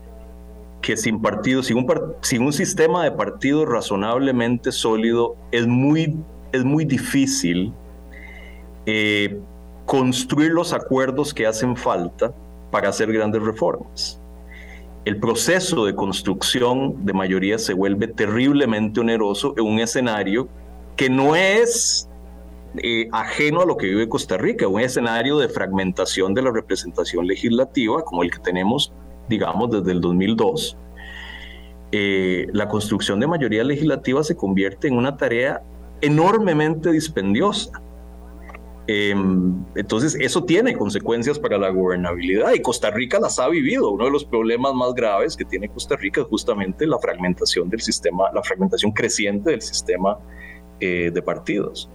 [0.80, 1.86] que sin un,
[2.22, 6.16] sin un sistema de partidos razonablemente sólido, es muy,
[6.52, 7.72] es muy difícil
[8.86, 9.38] eh,
[9.86, 12.32] construir los acuerdos que hacen falta
[12.70, 14.20] para hacer grandes reformas.
[15.04, 20.48] El proceso de construcción de mayoría se vuelve terriblemente oneroso en un escenario
[20.96, 22.08] que no es
[22.82, 27.26] eh, ajeno a lo que vive Costa Rica, un escenario de fragmentación de la representación
[27.26, 28.92] legislativa como el que tenemos,
[29.28, 30.76] digamos, desde el 2002.
[31.90, 35.62] Eh, la construcción de mayoría legislativa se convierte en una tarea
[36.00, 37.70] enormemente dispendiosa.
[38.86, 43.90] Em, entonces, eso tiene consecuencias para la gobernabilidad y Costa Rica las ha vivido.
[43.90, 47.82] Uno de los problemas más graves que tiene Costa Rica es justamente la fragmentación del
[47.82, 50.18] sistema, la fragmentación creciente del sistema
[50.80, 51.90] eh, de partidos.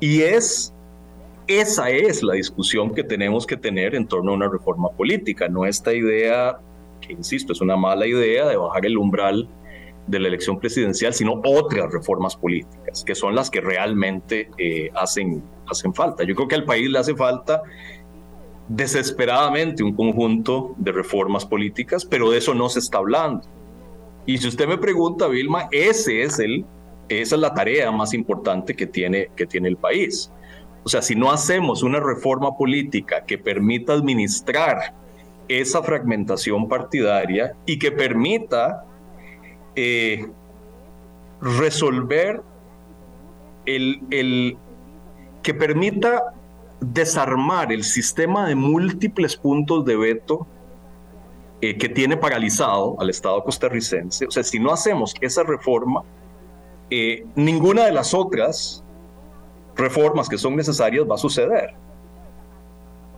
[0.00, 0.74] Y es,
[1.46, 5.64] esa es la discusión que tenemos que tener en torno a una reforma política, no
[5.64, 6.58] esta idea,
[7.02, 9.48] que insisto, es una mala idea de bajar el umbral
[10.06, 15.42] de la elección presidencial, sino otras reformas políticas, que son las que realmente eh, hacen,
[15.70, 16.24] hacen falta.
[16.24, 17.62] Yo creo que al país le hace falta
[18.68, 23.42] desesperadamente un conjunto de reformas políticas, pero de eso no se está hablando.
[24.24, 26.64] Y si usted me pregunta, Vilma, ese es el
[27.20, 30.32] esa es la tarea más importante que tiene, que tiene el país.
[30.84, 34.94] O sea, si no hacemos una reforma política que permita administrar
[35.60, 38.84] esa fragmentación partidaria y que permita
[39.74, 40.26] eh,
[41.40, 42.42] resolver
[43.66, 44.56] el, el,
[45.42, 46.34] que permita
[46.80, 50.46] desarmar el sistema de múltiples puntos de veto
[51.60, 54.26] eh, que tiene paralizado al Estado costarricense.
[54.26, 56.02] O sea, si no hacemos esa reforma,
[56.90, 58.82] eh, ninguna de las otras
[59.76, 61.74] reformas que son necesarias va a suceder.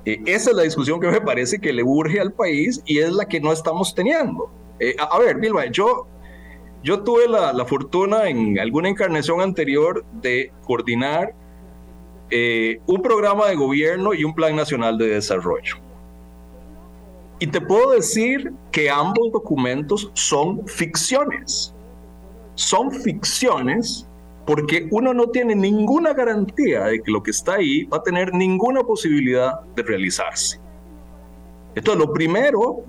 [0.05, 3.13] Eh, esa es la discusión que me parece que le urge al país y es
[3.13, 4.51] la que no estamos teniendo.
[4.79, 6.07] Eh, a, ver, Vilma, yo,
[6.83, 11.35] yo tuve la, la, fortuna en alguna encarnación anterior de coordinar
[12.87, 15.77] un programa de gobierno y un plan nacional de desarrollo.
[17.39, 21.75] Y te puedo decir que ambos documentos son ficciones
[22.55, 24.07] son ficciones
[24.47, 28.35] porque uno no tiene ninguna garantía de que lo que está ahí va a tener
[28.35, 30.61] ninguna posibilidad de realizarse.
[31.75, 32.85] Entonces, lo primero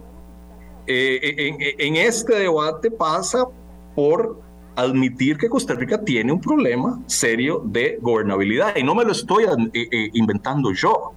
[0.87, 3.45] eh, en, este debate pasa
[3.95, 4.39] por
[4.75, 9.45] admitir que Costa Rica tiene un problema serio de gobernabilidad y no me lo estoy
[9.45, 11.13] eh, eh, inventando yo.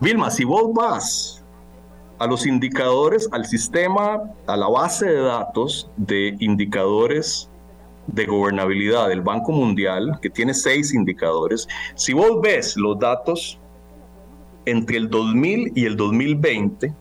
[0.00, 1.44] Vilma, si vos vas
[2.18, 7.50] a los indicadores, al sistema, a la base de datos de indicadores
[8.06, 13.58] de gobernabilidad del Banco Mundial, que tiene seis indicadores, si vos ves los datos
[14.64, 16.94] entre el 2000 y el 2020,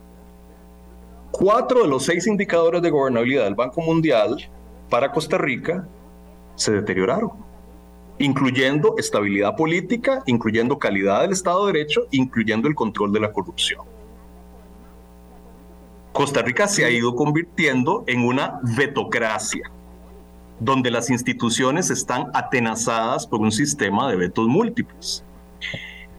[1.32, 4.38] cuatro de los seis indicadores de gobernabilidad del Banco Mundial
[4.90, 5.88] para Costa Rica
[6.56, 7.32] se deterioraron,
[8.20, 13.82] incluyendo estabilidad política, incluyendo calidad del Estado de Derecho, incluyendo el control de la corrupción.
[16.14, 19.70] Costa Rica se ha ido convirtiendo en una vetocracia,
[20.60, 25.24] donde las instituciones están atenazadas por un sistema de vetos múltiples.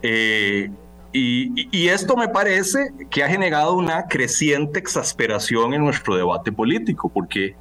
[0.03, 0.70] Eh,
[1.12, 7.09] y, y, esto me parece que ha generado una creciente exasperación en nuestro debate político,
[7.09, 7.57] porque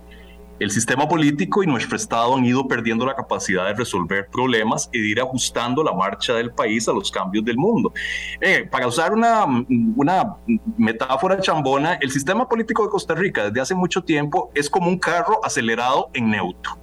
[0.60, 5.02] el sistema político y nuestro Estado han ido perdiendo la capacidad de resolver problemas y
[5.02, 7.92] de ir ajustando la marcha del país a los cambios del mundo.
[8.40, 9.46] Eh, para usar una,
[9.96, 10.36] una
[10.78, 14.98] metáfora chambona, el sistema político de Costa Rica desde hace mucho tiempo es como un
[14.98, 16.78] carro acelerado en neutro,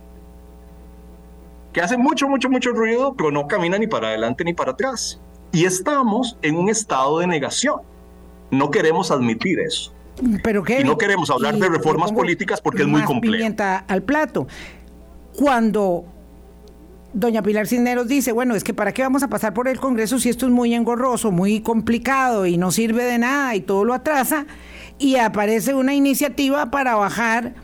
[1.72, 5.18] que hace mucho, mucho, mucho ruido, pero no camina ni para adelante ni para atrás.
[5.50, 7.80] Y estamos en un estado de negación.
[8.50, 9.92] No queremos admitir eso.
[10.42, 13.55] Pero y no queremos hablar de reformas políticas porque es muy complejo.
[13.88, 14.46] al plato.
[15.37, 16.05] Cuando
[17.14, 20.18] doña Pilar Cisneros dice, bueno, es que para qué vamos a pasar por el Congreso
[20.18, 23.94] si esto es muy engorroso, muy complicado y no sirve de nada y todo lo
[23.94, 24.46] atrasa,
[24.98, 27.55] y aparece una iniciativa para bajar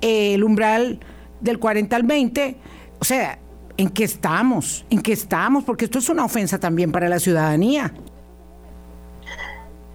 [0.00, 1.00] eh, el umbral
[1.40, 2.56] del 40 al 20,
[3.00, 3.38] o sea,
[3.76, 4.84] ¿en qué estamos?
[4.90, 5.64] ¿En qué estamos?
[5.64, 7.92] Porque esto es una ofensa también para la ciudadanía.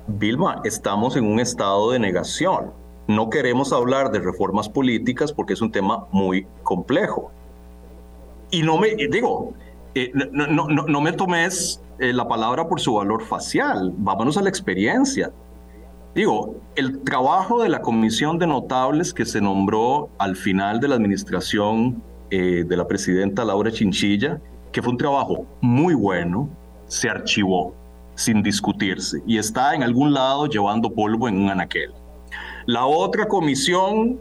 [0.08, 2.72] Vilma, estamos en un estado de negación.
[3.08, 7.30] No queremos hablar de reformas políticas porque es un tema muy complejo.
[8.50, 9.54] Y no me, digo,
[9.96, 15.32] eh, no, me tomes eh, la palabra por su valor facial, vámonos a la experiencia.
[16.16, 20.96] Digo, el trabajo de la comisión de notables que se nombró al final de la
[20.96, 24.40] administración eh, de la presidenta Laura Chinchilla,
[24.72, 26.50] que fue un trabajo muy bueno,
[26.88, 27.74] se archivó
[28.18, 31.94] sin discutirse y está en algún lado llevando polvo en un anaquel.
[32.66, 34.20] La otra comisión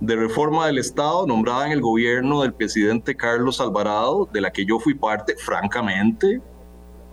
[0.00, 4.64] de reforma del Estado nombrada en el gobierno del presidente Carlos Alvarado, de la que
[4.64, 6.40] yo fui parte, francamente,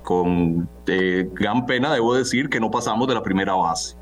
[0.03, 3.97] con eh, gran pena debo decir que no pasamos de la primera base.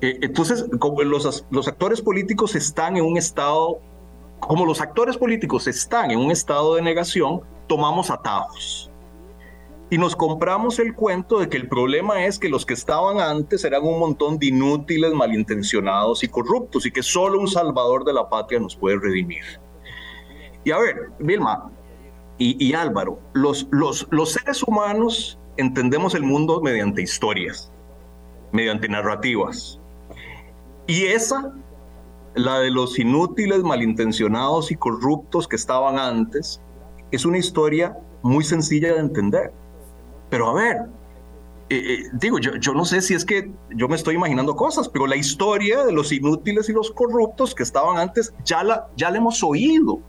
[0.00, 3.78] Eh, entonces, como los, los actores políticos están en un estado,
[4.40, 8.89] como los actores políticos están en un estado de negación, tomamos atajos
[9.90, 13.64] y nos compramos el cuento de que el problema es que los que estaban antes
[13.64, 18.28] eran un montón de inútiles, malintencionados y corruptos y que solo un salvador de la
[18.28, 19.42] patria nos puede redimir.
[20.62, 21.72] Y a ver, Vilma
[22.38, 27.70] y, Álvaro, los, los, los seres humanos entendemos el mundo mediante historias,
[28.52, 29.78] mediante narrativas.
[30.86, 31.52] Y esa,
[32.34, 36.62] la de los inútiles, malintencionados y corruptos que estaban antes,
[37.10, 39.52] es una historia muy sencilla de entender.
[40.30, 40.76] Pero a ver,
[41.68, 44.88] eh, eh, digo, yo, yo no sé si es que yo me estoy imaginando cosas,
[44.88, 49.10] pero la historia de los inútiles y los corruptos que estaban antes ya la, ya
[49.10, 50.00] la hemos oído.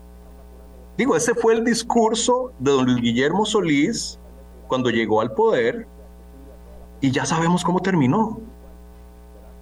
[0.96, 4.18] Digo, ese fue el discurso de don Guillermo Solís
[4.68, 5.86] cuando llegó al poder
[7.00, 8.40] y ya sabemos cómo terminó.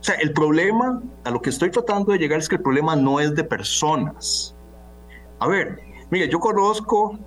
[0.01, 2.97] O sea, el problema, a lo que estoy tratando de llegar es que el problema
[2.97, 4.55] no es de personas.
[5.39, 5.79] A ver,
[6.11, 7.19] mire, yo conozco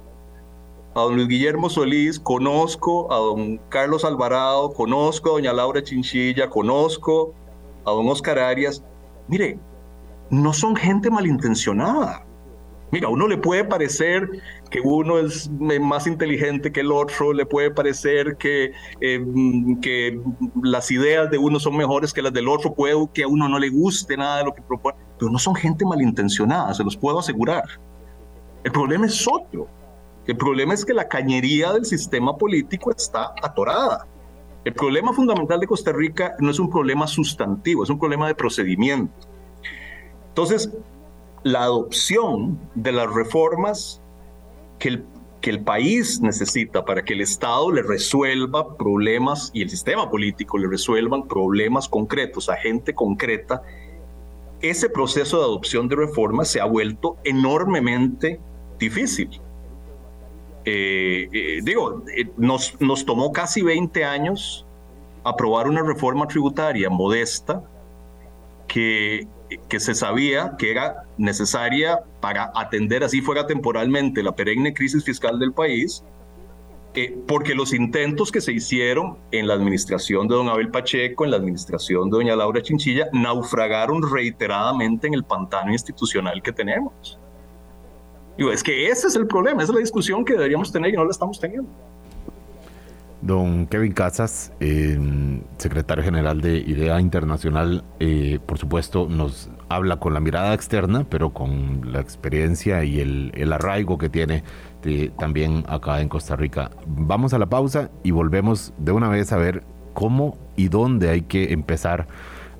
[0.95, 6.49] a don Luis Guillermo Solís, conozco a don Carlos Alvarado, conozco a doña Laura Chinchilla,
[6.49, 7.33] conozco
[7.85, 8.83] a don Oscar Arias.
[9.27, 9.59] Mire,
[10.29, 12.25] no son gente malintencionada.
[12.91, 14.29] Mira, a uno le puede parecer
[14.69, 18.71] que uno es más inteligente que el otro, le puede parecer que,
[19.01, 19.25] eh,
[19.81, 20.21] que
[20.61, 23.57] las ideas de uno son mejores que las del otro, puede que a uno no
[23.57, 27.17] le guste nada de lo que propone, pero no son gente malintencionada, se los puedo
[27.17, 27.63] asegurar.
[28.63, 29.67] El problema es otro.
[30.25, 34.07] El problema es que la cañería del sistema político está atorada.
[34.63, 38.35] El problema fundamental de Costa Rica no es un problema sustantivo, es un problema de
[38.35, 39.27] procedimiento.
[40.29, 40.71] Entonces,
[41.43, 44.01] la adopción de las reformas
[44.79, 45.05] que el,
[45.41, 50.57] que el país necesita para que el Estado le resuelva problemas y el sistema político
[50.57, 53.61] le resuelvan problemas concretos a gente concreta,
[54.61, 58.39] ese proceso de adopción de reformas se ha vuelto enormemente
[58.79, 59.42] difícil.
[60.65, 64.65] Eh, eh, digo, eh, nos, nos tomó casi 20 años
[65.23, 67.63] aprobar una reforma tributaria modesta
[68.67, 69.27] que,
[69.67, 75.37] que se sabía que era necesaria para atender, así fuera temporalmente, la perenne crisis fiscal
[75.39, 76.03] del país,
[77.27, 81.37] porque los intentos que se hicieron en la administración de don Abel Pacheco, en la
[81.37, 87.19] administración de doña Laura Chinchilla, naufragaron reiteradamente en el pantano institucional que tenemos
[88.37, 91.11] es que ese es el problema, es la discusión que deberíamos tener y no la
[91.11, 91.69] estamos teniendo.
[93.23, 94.51] Don Kevin Casas,
[95.57, 101.31] secretario general de IDEA Internacional, eh, por supuesto nos habla con la mirada externa, pero
[101.31, 104.43] con la experiencia y el, arraigo que tiene
[105.17, 106.71] también acá en Costa Rica.
[106.85, 109.63] Vamos a la pausa y volvemos de una vez a ver
[109.93, 112.07] cómo y dónde hay que empezar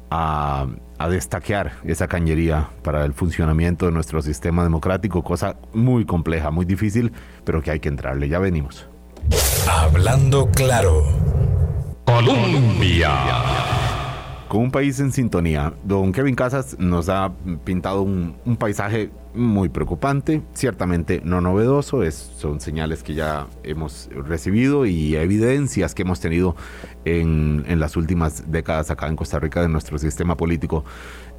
[0.10, 0.68] a,
[1.04, 6.66] a destaquear esa cañería para el funcionamiento de nuestro sistema democrático, cosa muy compleja, muy
[6.66, 7.12] difícil,
[7.44, 8.30] pero que hay que entrarle.
[8.30, 8.88] Ya venimos.
[9.68, 11.04] Hablando claro.
[12.06, 13.12] Colombia
[14.54, 15.74] con un país en sintonía.
[15.84, 17.32] Don Kevin Casas nos ha
[17.64, 24.86] pintado un, paisaje muy preocupante, ciertamente no novedoso, es, son señales que ya hemos recibido
[24.86, 26.56] y evidencias que hemos tenido
[27.04, 30.86] en, las últimas décadas acá en Costa Rica de nuestro sistema político.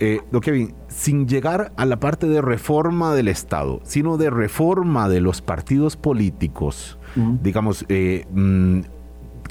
[0.00, 5.08] Eh, don Kevin, sin llegar a la parte de reforma del Estado, sino de reforma
[5.08, 8.80] de los partidos políticos, digamos, eh, mm,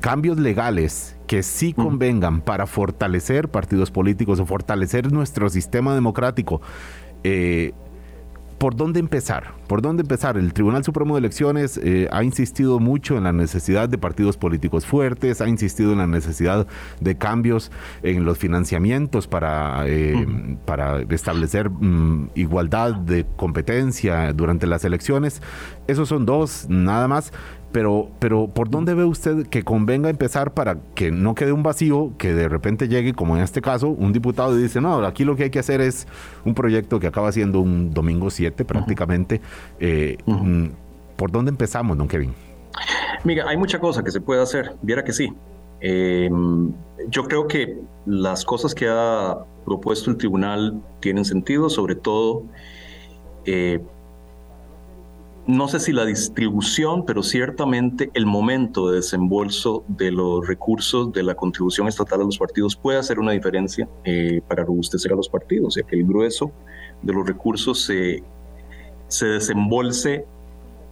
[0.03, 6.61] cambios legales que sí convengan para fortalecer partidos políticos o fortalecer nuestro sistema democrático.
[7.23, 7.71] Eh,
[8.57, 9.53] ¿Por dónde empezar?
[9.67, 10.37] ¿Por dónde empezar?
[10.37, 14.85] El Tribunal Supremo de Elecciones eh, ha insistido mucho en la necesidad de partidos políticos
[14.85, 16.67] fuertes, ha insistido en la necesidad
[16.99, 17.71] de cambios
[18.03, 25.41] en los financiamientos para, eh, para establecer mm, igualdad de competencia durante las elecciones.
[25.87, 27.31] Esos son dos, nada más.
[27.73, 32.13] Pero, pero ¿por dónde ve usted que convenga empezar para que no quede un vacío,
[32.17, 35.35] que de repente llegue, como en este caso, un diputado y dice, no, aquí lo
[35.35, 36.07] que hay que hacer es
[36.45, 39.41] un proyecto que acaba siendo un domingo 7 prácticamente.
[39.79, 40.67] Eh, mm,
[41.17, 42.33] ¿Por dónde empezamos, don Kevin?
[43.23, 45.33] Mira, hay mucha cosa que se puede hacer, viera que sí.
[45.79, 46.71] Em,
[47.09, 52.43] yo creo que las cosas que ha propuesto el tribunal tienen sentido, sobre todo
[53.45, 53.81] eh,
[55.45, 61.23] no sé si la distribución, pero ciertamente el momento de desembolso de los recursos de
[61.23, 65.27] la contribución estatal a los partidos puede hacer una diferencia eh, para robustecer a los
[65.27, 66.51] partidos, ya que el grueso
[67.01, 68.23] de los recursos se,
[69.07, 70.25] se desembolse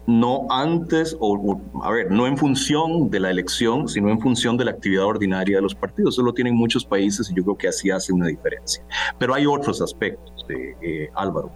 [0.08, 4.66] no antes, o, a ver, no en función de la elección, sino en función de
[4.66, 6.16] la actividad ordinaria de los partidos.
[6.16, 8.84] Eso lo tienen muchos países y yo creo que así hace una diferencia.
[9.18, 11.52] Pero hay otros aspectos, eh, Álvaro,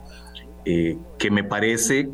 [0.63, 2.09] eh, que me parece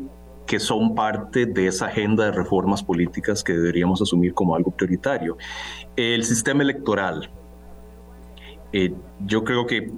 [0.52, 5.38] que son parte de esa agenda de reformas políticas que deberíamos asumir como algo prioritario.
[5.96, 7.30] El sistema electoral.
[8.70, 8.92] Eh,
[9.24, 9.90] yo creo que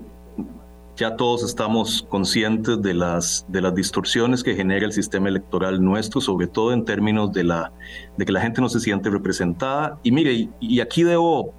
[0.94, 6.20] ya todos estamos conscientes de las, de las distorsiones que genera el sistema electoral nuestro,
[6.20, 7.72] sobre todo en términos de, la,
[8.16, 9.98] de que la gente no se siente representada.
[10.04, 11.52] Y mire, y, aquí debo,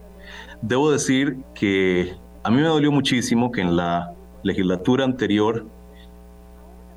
[0.62, 5.66] debo decir que a mí me dolió muchísimo que en la legislatura anterior,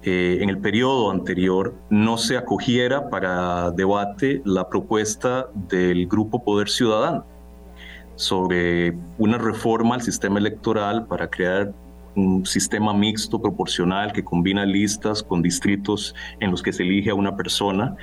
[0.03, 6.69] eh, en el periodo anterior, no se acogiera para debate la propuesta del Grupo Poder
[6.69, 7.25] Ciudadano
[8.15, 11.73] sobre una reforma al sistema electoral para crear
[12.17, 17.15] un sistema mixto proporcional que combina listas con distritos en los que se elige a
[17.15, 17.97] una persona.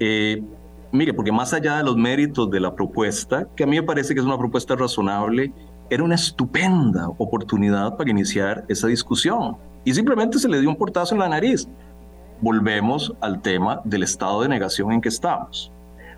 [0.00, 0.42] Eh,
[0.90, 4.14] mire, porque más allá de los méritos de la propuesta, que a mí me parece
[4.14, 5.52] que es una propuesta razonable,
[5.92, 9.58] era una estupenda oportunidad para iniciar esa discusión.
[9.84, 11.68] Y simplemente se le dio un portazo en la nariz.
[12.40, 15.70] Volvemos al tema del estado de negación en que estamos.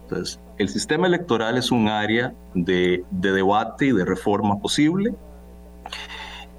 [0.03, 5.13] Entonces, el sistema electoral es un área de, de debate y de reforma posible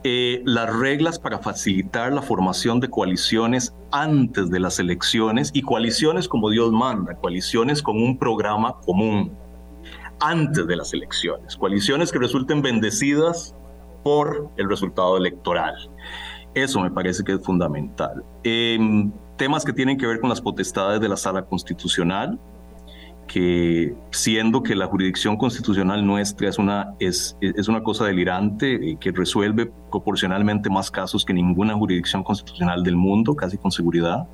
[0.03, 6.27] eh, las reglas para facilitar la formación de coaliciones antes de las elecciones y coaliciones
[6.27, 9.31] como Dios manda, coaliciones con un programa común
[10.19, 13.55] antes de las elecciones, coaliciones que resulten bendecidas
[14.03, 15.73] por el resultado electoral.
[16.53, 18.23] Eso me parece que es fundamental.
[18.43, 22.39] Em, temas que tienen que ver con las potestades de la sala constitucional,
[23.27, 28.97] que siendo que la jurisdicción constitucional nuestra es una, es, es una cosa delirante eh,
[28.99, 34.27] que resuelve proporcionalmente más casos que ninguna jurisdicción constitucional del mundo, casi con seguridad.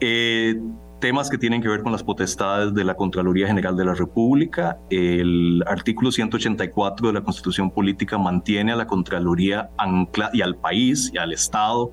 [0.00, 0.60] Eh,
[1.00, 4.78] temas que tienen que ver con las potestades de la Contraloría General de la República.
[4.90, 11.10] El artículo 184 de la Constitución Política mantiene a la Contraloría ancla y al país
[11.12, 11.92] y al Estado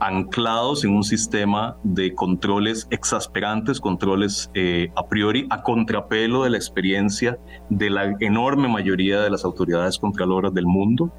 [0.00, 6.56] anclados en un sistema de controles exasperantes, controles eh, a priori a contrapelo de la
[6.56, 7.38] experiencia
[7.68, 11.12] de la enorme mayoría de las autoridades contraloras del mundo,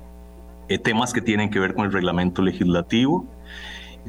[0.67, 3.27] eh, temas que tienen que ver con el reglamento legislativo.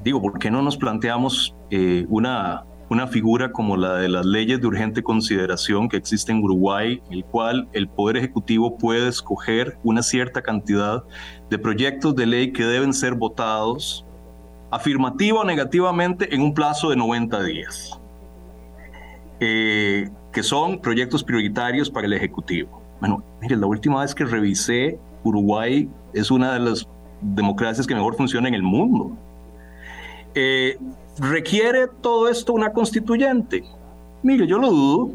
[0.03, 4.61] Digo, ¿por qué no nos planteamos eh, una, una figura como la de las leyes
[4.61, 9.79] de urgente consideración que existe en Uruguay, en el cual el Poder Ejecutivo puede escoger
[9.83, 11.03] una cierta cantidad
[11.49, 14.05] de proyectos de ley que deben ser votados
[14.71, 17.99] afirmativa o negativamente en un plazo de 90 días,
[19.41, 22.83] eh, que son proyectos prioritarios para el Ejecutivo.
[23.01, 26.87] Bueno, mire, la última vez que revisé, Uruguay es una de las
[27.23, 29.17] democracias que mejor funciona en el mundo.
[30.35, 30.79] Eh,
[31.19, 33.65] ¿Requiere todo esto una constituyente?
[34.23, 35.11] Mire, yo lo dudo.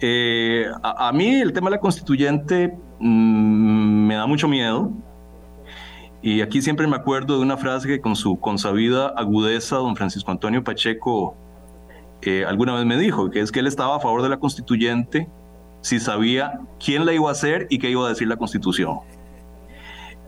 [0.00, 4.90] Eh, a, mí el tema de la constituyente mm, me da mucho miedo
[6.20, 10.30] y aquí siempre me acuerdo de una frase que con su consabida agudeza don Francisco
[10.30, 11.36] Antonio Pacheco
[12.22, 15.28] eh, alguna vez me dijo, que es que él estaba a favor de la constituyente
[15.82, 19.00] si sabía quién la iba a hacer y qué iba a decir la constitución.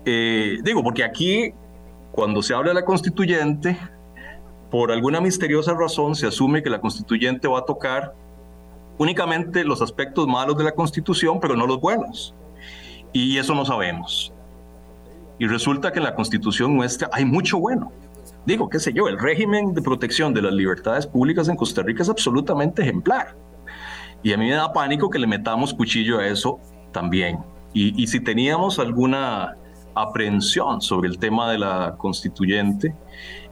[0.05, 1.55] Eh, digo, porque aquí,
[2.13, 3.79] cuando se habla de la constituyente,
[4.71, 8.15] por alguna misteriosa razón se asume que la constituyente va a tocar
[8.99, 12.35] únicamente los aspectos malos de la constitución, pero no los buenos.
[13.13, 14.33] Y eso no sabemos.
[15.39, 17.93] Y resulta que en la constitución nuestra hay mucho bueno.
[18.47, 22.03] Digo, qué sé yo, el régimen de protección de las libertades públicas en Costa Rica
[22.03, 23.37] es absolutamente ejemplar.
[24.23, 26.59] Y a mí me da pánico que le metamos cuchillo a eso
[26.93, 27.39] también.
[27.73, 29.55] Y, si teníamos alguna
[29.95, 32.95] aprehensión sobre el tema de la constituyente,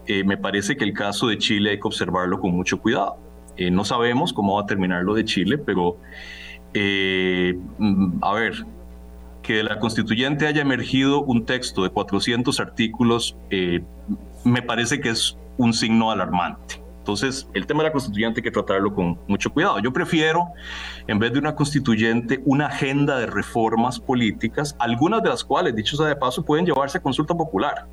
[0.07, 3.17] eh, me parece que el caso de Chile hay que observarlo con mucho cuidado.
[3.57, 5.99] Eh, no sabemos cómo va a terminar lo de Chile, pero
[6.75, 8.65] eh, mm, a ver,
[9.43, 13.37] que de la constituyente haya emergido un texto de 400 artículos
[14.45, 16.85] me parece que es un signo alarmante.
[17.05, 19.79] Entonces, el tema de la constituyente hay que tratarlo con mucho cuidado.
[19.79, 20.49] Yo prefiero,
[21.07, 25.99] en vez de una constituyente, una agenda de reformas políticas, algunas de las cuales, dicho
[25.99, 27.87] sea de paso, pueden llevarse a consulta popular.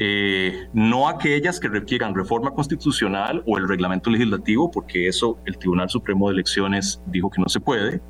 [0.00, 5.90] Eh, no aquellas que requieran reforma constitucional o el reglamento legislativo, porque eso el Tribunal
[5.90, 8.00] Supremo de Elecciones dijo que no se puede,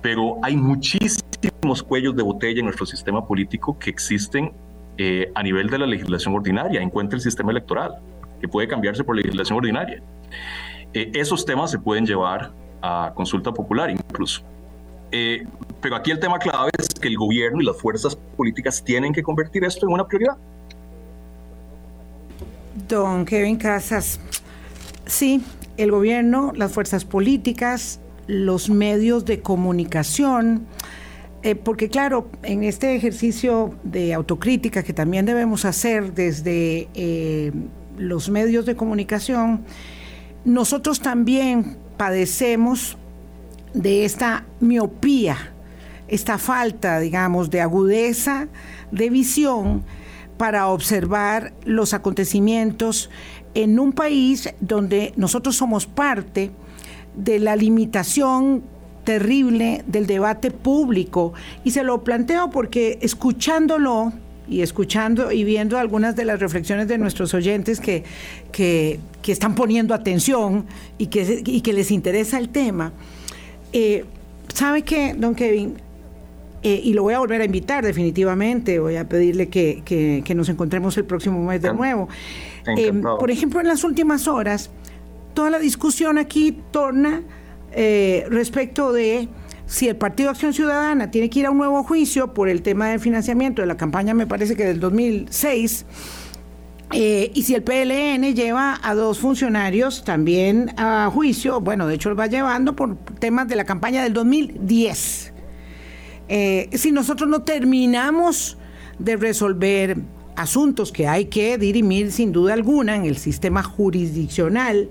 [0.00, 4.52] pero hay muchísimos cuellos de botella en nuestro sistema político que existen
[4.98, 6.82] eh, a nivel de la legislación ordinaria.
[6.82, 7.98] Encuentra el sistema electoral,
[8.40, 10.02] que puede cambiarse por legislación ordinaria.
[10.92, 12.50] Eh, esos temas se pueden llevar
[12.82, 14.42] a consulta popular incluso.
[15.82, 19.22] Pero aquí el tema clave es que el gobierno y las fuerzas políticas tienen que
[19.22, 20.36] convertir esto en una prioridad.
[22.88, 24.20] Don Kevin Casas,
[25.06, 25.42] sí,
[25.76, 30.66] el gobierno, las fuerzas políticas, los medios de comunicación,
[31.42, 37.52] eh, porque claro, en este ejercicio de autocrítica que también debemos hacer desde, eh,
[37.98, 39.64] los medios de comunicación,
[40.44, 42.96] nosotros también padecemos
[43.74, 45.36] de esta miopía,
[46.08, 48.48] esta falta, digamos, de agudeza,
[48.90, 49.84] de visión
[50.42, 53.10] para observar los acontecimientos
[53.54, 56.50] en un país donde nosotros somos parte
[57.14, 58.64] de la limitación
[59.04, 61.32] terrible del debate público.
[61.62, 64.12] Y se lo planteo porque escuchándolo
[64.48, 68.02] y escuchando y viendo algunas de las reflexiones de nuestros oyentes que,
[68.50, 70.66] que, están poniendo atención
[70.98, 72.92] y que, y que les interesa el tema,
[73.72, 74.06] eh,
[74.52, 75.76] ¿sabe qué, don Kevin?
[76.64, 80.48] Eh, y lo voy a volver a invitar definitivamente, voy a pedirle que, que, nos
[80.48, 82.08] encontremos el próximo mes de nuevo.
[82.76, 84.70] Eh, por ejemplo, en las últimas horas,
[85.34, 87.22] toda la discusión aquí torna
[87.72, 89.28] eh, respecto de
[89.66, 92.90] si el Partido Acción Ciudadana tiene que ir a un nuevo juicio por el tema
[92.90, 95.86] del financiamiento de la campaña, me parece que del 2006,
[96.92, 102.10] eh, y si el PLN lleva a dos funcionarios también a juicio, bueno, de hecho
[102.10, 105.31] lo va llevando por temas de la campaña del 2010.
[106.34, 108.56] Eh, si nosotros no terminamos
[108.98, 109.98] de resolver
[110.34, 114.88] asuntos que hay que dirimir sin duda alguna en el sistema jurisdiccional,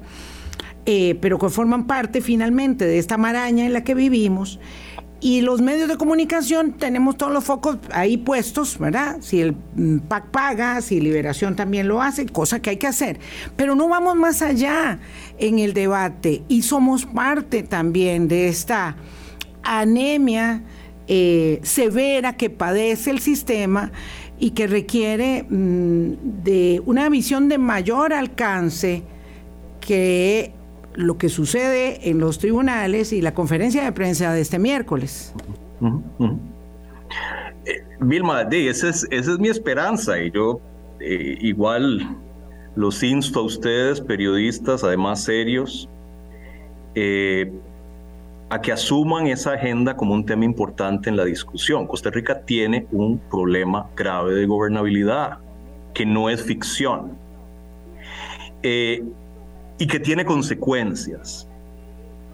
[0.86, 4.60] eh, pero que forman parte finalmente de esta maraña en la que vivimos.
[5.20, 9.18] Y los medios de comunicación tenemos todos los focos ahí puestos, ¿verdad?
[9.22, 13.20] Si el mm, PAC paga, si Liberación también lo hace, cosa que hay que hacer.
[13.56, 15.00] Pero no vamos más allá
[15.40, 18.96] en el debate y somos parte también de esta
[19.64, 20.62] anemia
[21.14, 23.92] eh, severa que padece el sistema
[24.40, 29.04] y que requiere mm, de una visión de mayor alcance
[29.82, 30.54] que
[30.94, 35.34] lo que sucede en los tribunales y la conferencia de prensa de este miércoles.
[37.66, 40.62] Eh, Vilma, esa es, mi esperanza y yo
[41.02, 42.16] eh, igual
[42.78, 45.90] los insto a ustedes, periodistas, además serios,
[48.52, 51.88] a que asuman esa agenda como un tema importante en la discusión.
[51.88, 55.38] Costa Rica tiene un problema grave de gobernabilidad,
[55.94, 57.18] que no es ficción.
[58.62, 59.06] Eh,
[59.78, 61.48] y que tiene consecuencias.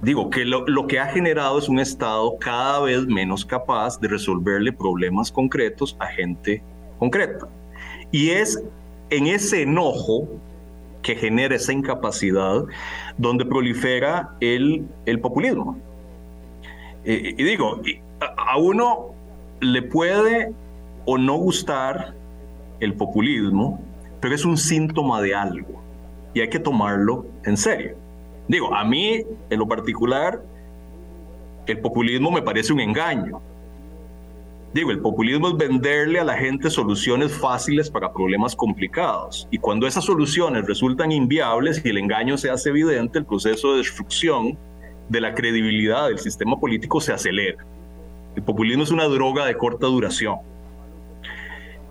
[0.02, 4.74] Digo, que lo, que ha generado es un Estado cada vez menos capaz de resolverle
[4.74, 6.64] problemas concretos a gente
[6.98, 7.48] concreta.
[8.12, 8.60] Y es
[9.12, 10.28] en ese enojo
[11.04, 12.64] que genera esa incapacidad
[13.20, 15.78] donde prolifera el, el populismo.
[17.14, 17.82] Y digo,
[18.38, 19.14] a uno
[19.62, 20.54] le puede
[21.06, 22.14] o no gustar
[22.80, 23.80] el populismo,
[24.20, 25.82] pero es un síntoma de algo
[26.34, 27.96] y hay que tomarlo en serio.
[28.48, 30.42] Digo, a mí en lo particular,
[31.66, 33.42] el populismo me parece un engaño.
[34.74, 39.48] Digo, el populismo es venderle a la gente soluciones fáciles para problemas complicados.
[39.50, 43.78] Y cuando esas soluciones resultan inviables y el engaño se hace evidente, el proceso de
[43.80, 44.58] destrucción
[45.10, 47.66] de la credibilidad del sistema político se acelera.
[48.36, 50.38] El populismo es una droga de corta duración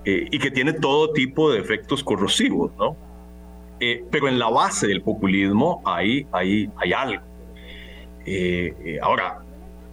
[0.05, 2.97] eh, y que tiene todo tipo de efectos corrosivos, ¿no?
[3.81, 7.23] Eh, pero en la base del populismo hay, hay, hay algo.
[8.25, 9.41] Eh, ahora,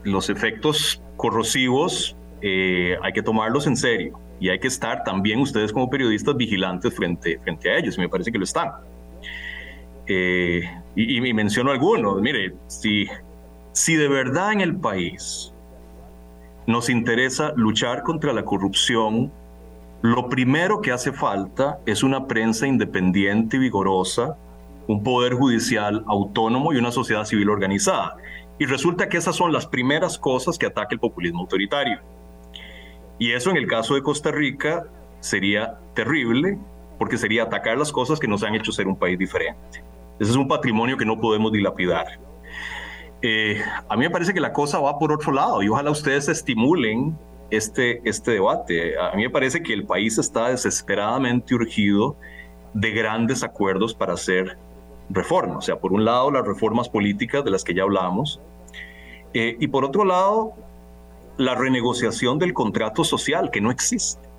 [0.04, 5.90] los efectos corrosivos hay que tomarlos en serio y hay que estar también ustedes como
[5.90, 8.72] periodistas vigilantes frente, frente a ellos, y me parece que lo están.
[10.08, 10.62] Y,
[10.96, 13.08] y, menciono algunos, mire, si,
[13.72, 15.54] si de verdad en el país
[16.68, 19.32] nos interesa luchar contra la corrupción
[20.04, 24.36] lo primero que hace falta es una prensa independiente y vigorosa,
[24.86, 28.18] un poder judicial autónomo y una sociedad civil organizada.
[28.60, 32.02] Y resulta que esas son las primeras cosas que ataca el populismo autoritario.
[33.18, 34.84] Y eso en el caso de Costa Rica
[35.22, 36.60] sería terrible
[37.00, 39.86] porque sería atacar las cosas que nos han hecho ser un país diferente.
[40.20, 42.20] Ese es un patrimonio que no podemos dilapidar.
[43.22, 46.28] Eh, a mí me parece que la cosa va por otro lado y ojalá ustedes
[46.28, 47.18] estimulen
[47.50, 49.00] este, este debate.
[49.00, 52.18] A mí me parece que el país está desesperadamente urgido
[52.74, 54.58] de grandes acuerdos para hacer
[55.10, 55.58] reformas.
[55.58, 58.42] O sea, por un lado, las reformas políticas de las que ya hablamos,
[59.34, 60.54] eh, y por otro lado,
[61.38, 64.33] la renegociación del contrato social, que no existe.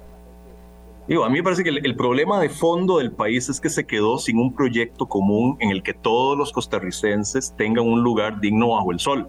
[1.06, 3.84] Digo, a mí me parece que el, problema de fondo del país es que se
[3.84, 8.68] quedó sin un proyecto común en el que todos los costarricenses tengan un lugar digno
[8.70, 9.28] bajo el sol.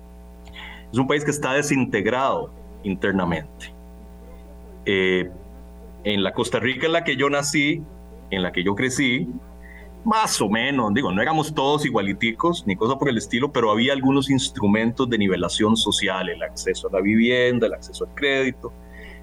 [0.91, 2.49] Es un país que está desintegrado
[2.83, 3.73] internamente.
[4.85, 5.29] Eh,
[6.05, 7.81] en la Costa Rica en la que yo nací,
[8.29, 9.27] en la que yo crecí,
[10.05, 13.91] más o menos, digo, no éramos todos igualiticos ni cosa por el estilo, pero había
[13.91, 18.71] algunos instrumentos de nivelación social, el acceso a la vivienda, el acceso al crédito,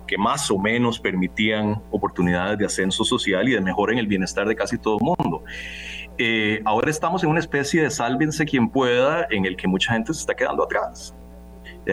[0.07, 4.47] que más o menos permitían oportunidades de ascenso social y de mejora en el bienestar
[4.47, 5.45] de casi todo el mundo.
[6.19, 10.13] Eh, ahora estamos en una especie de sálvense quien pueda en el que mucha gente
[10.13, 11.15] se está quedando atrás.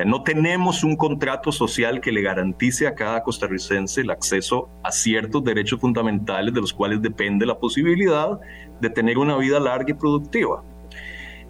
[0.06, 5.44] No tenemos un contrato social que le garantice a cada costarricense el acceso a ciertos
[5.44, 8.40] derechos fundamentales de los cuales depende la posibilidad
[8.80, 10.64] de tener una vida larga y productiva.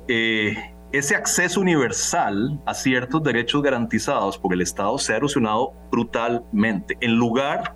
[0.08, 0.56] Eh,
[0.92, 6.98] ese acceso universal a ciertos derechos garantizados por el Estado se ha erosionado brutalmente.
[7.00, 7.76] En lugar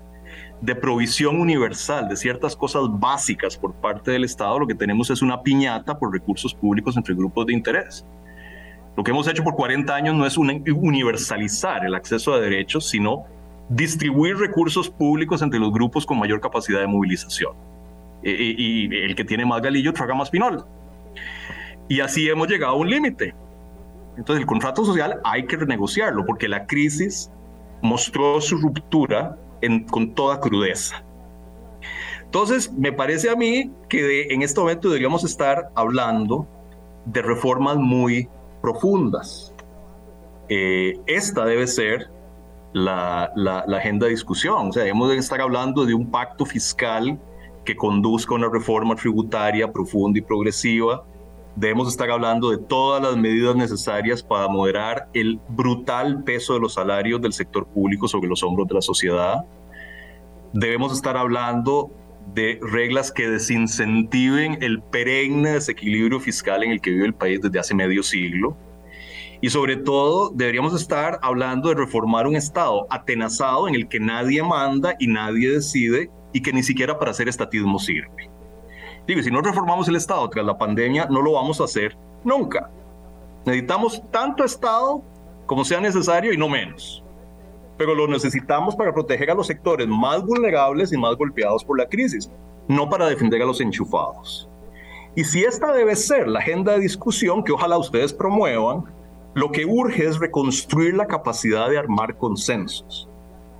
[0.61, 5.21] de provisión universal de ciertas cosas básicas por parte del Estado, lo que tenemos es
[5.21, 8.05] una piñata por recursos públicos entre grupos de interés.
[8.95, 13.25] Lo que hemos hecho por 40 años no es universalizar el acceso a derechos, sino
[13.69, 17.53] distribuir recursos públicos entre los grupos con mayor capacidad de movilización.
[18.23, 20.65] E, e, y, el que tiene más galillo traga más pinol.
[21.87, 23.35] Y así hemos llegado a un límite.
[24.17, 27.31] Entonces el contrato social hay que renegociarlo porque la crisis
[27.81, 29.37] mostró su ruptura
[29.89, 31.03] con toda crudeza.
[32.33, 36.47] Entonces, me parece a mí que en este momento deberíamos estar hablando
[37.05, 38.27] de reformas muy
[38.61, 39.53] profundas.
[40.49, 42.09] Eh, esta debe ser
[42.73, 44.69] la, la, agenda de discusión.
[44.69, 47.19] O sea, debemos de estar hablando de un pacto fiscal
[47.65, 51.05] que conduzca a una reforma tributaria profunda y progresiva.
[51.55, 56.73] Debemos estar hablando de todas las medidas necesarias para moderar el brutal peso de los
[56.73, 59.45] salarios del sector público sobre los hombros de la sociedad.
[60.51, 61.91] Debemos estar hablando
[62.33, 67.59] de reglas que desincentiven el perenne desequilibrio fiscal en el que vive el país desde
[67.59, 68.57] hace medio siglo.
[69.39, 74.41] Y sobre todo, deberíamos estar hablando de reformar un Estado atenazado en el que nadie
[74.41, 78.32] manda y nadie decide y que ni siquiera para hacer estatismo sirve.
[79.07, 82.69] Digo, si no reformamos el Estado tras la pandemia, no lo vamos a hacer nunca.
[83.45, 85.01] Necesitamos tanto Estado
[85.45, 87.03] como sea necesario y no menos
[87.77, 91.87] pero lo necesitamos para proteger a los sectores más vulnerables y más golpeados por la
[91.87, 92.29] crisis,
[92.67, 94.49] no para defender a los enchufados.
[95.15, 98.85] Y si esta debe ser la agenda de discusión que ojalá ustedes promuevan,
[99.35, 103.09] lo que urge es reconstruir la capacidad de armar consensos.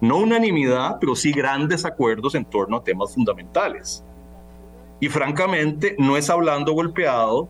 [0.02, 4.04] No unanimidad, pero sí grandes acuerdos en torno a temas fundamentales.
[5.04, 7.50] Y francamente, no es hablando golpeado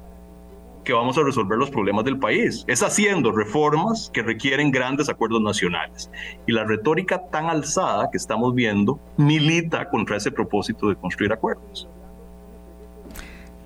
[0.84, 2.66] que vamos a resolver los problemas del país.
[2.66, 6.10] Es haciendo reformas que requieren grandes acuerdos nacionales.
[6.48, 11.88] Y la retórica tan alzada que estamos viendo milita contra ese propósito de construir acuerdos.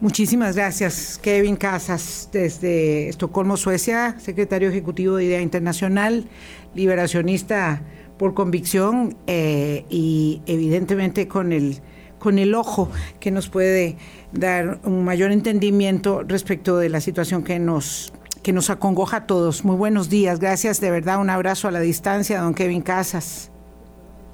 [0.01, 6.27] Muchísimas gracias, Kevin Casas, desde Estocolmo, Suecia, secretario ejecutivo de Idea Internacional,
[6.75, 7.83] liberacionista
[8.19, 11.79] por convicción eh, y evidentemente con el,
[12.27, 13.95] con el ojo que nos puede
[14.33, 18.11] dar un mayor entendimiento respecto de la situación que nos
[18.43, 19.63] que nos acongoja a todos.
[19.63, 23.49] Muy buenos días, gracias de verdad, un abrazo a la distancia, don Kevin Casas.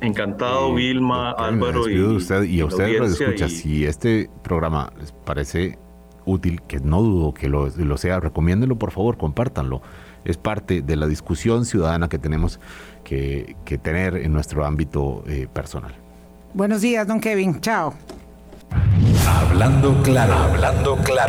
[0.01, 3.47] Encantado, Vilma, Álvaro y, usted, y a ustedes lo escucha.
[3.47, 5.77] Si este programa les parece
[6.25, 9.83] útil, que no dudo que lo, sea, recomiéndenlo por favor, compártanlo.
[10.25, 12.59] Es parte de la discusión ciudadana que tenemos
[13.03, 16.02] que, tener en nuestro ámbito eh, personal.
[16.53, 17.59] Buenos días, don Kevin.
[17.61, 17.95] Chao.
[19.27, 21.23] Hablando claro, hablando claro.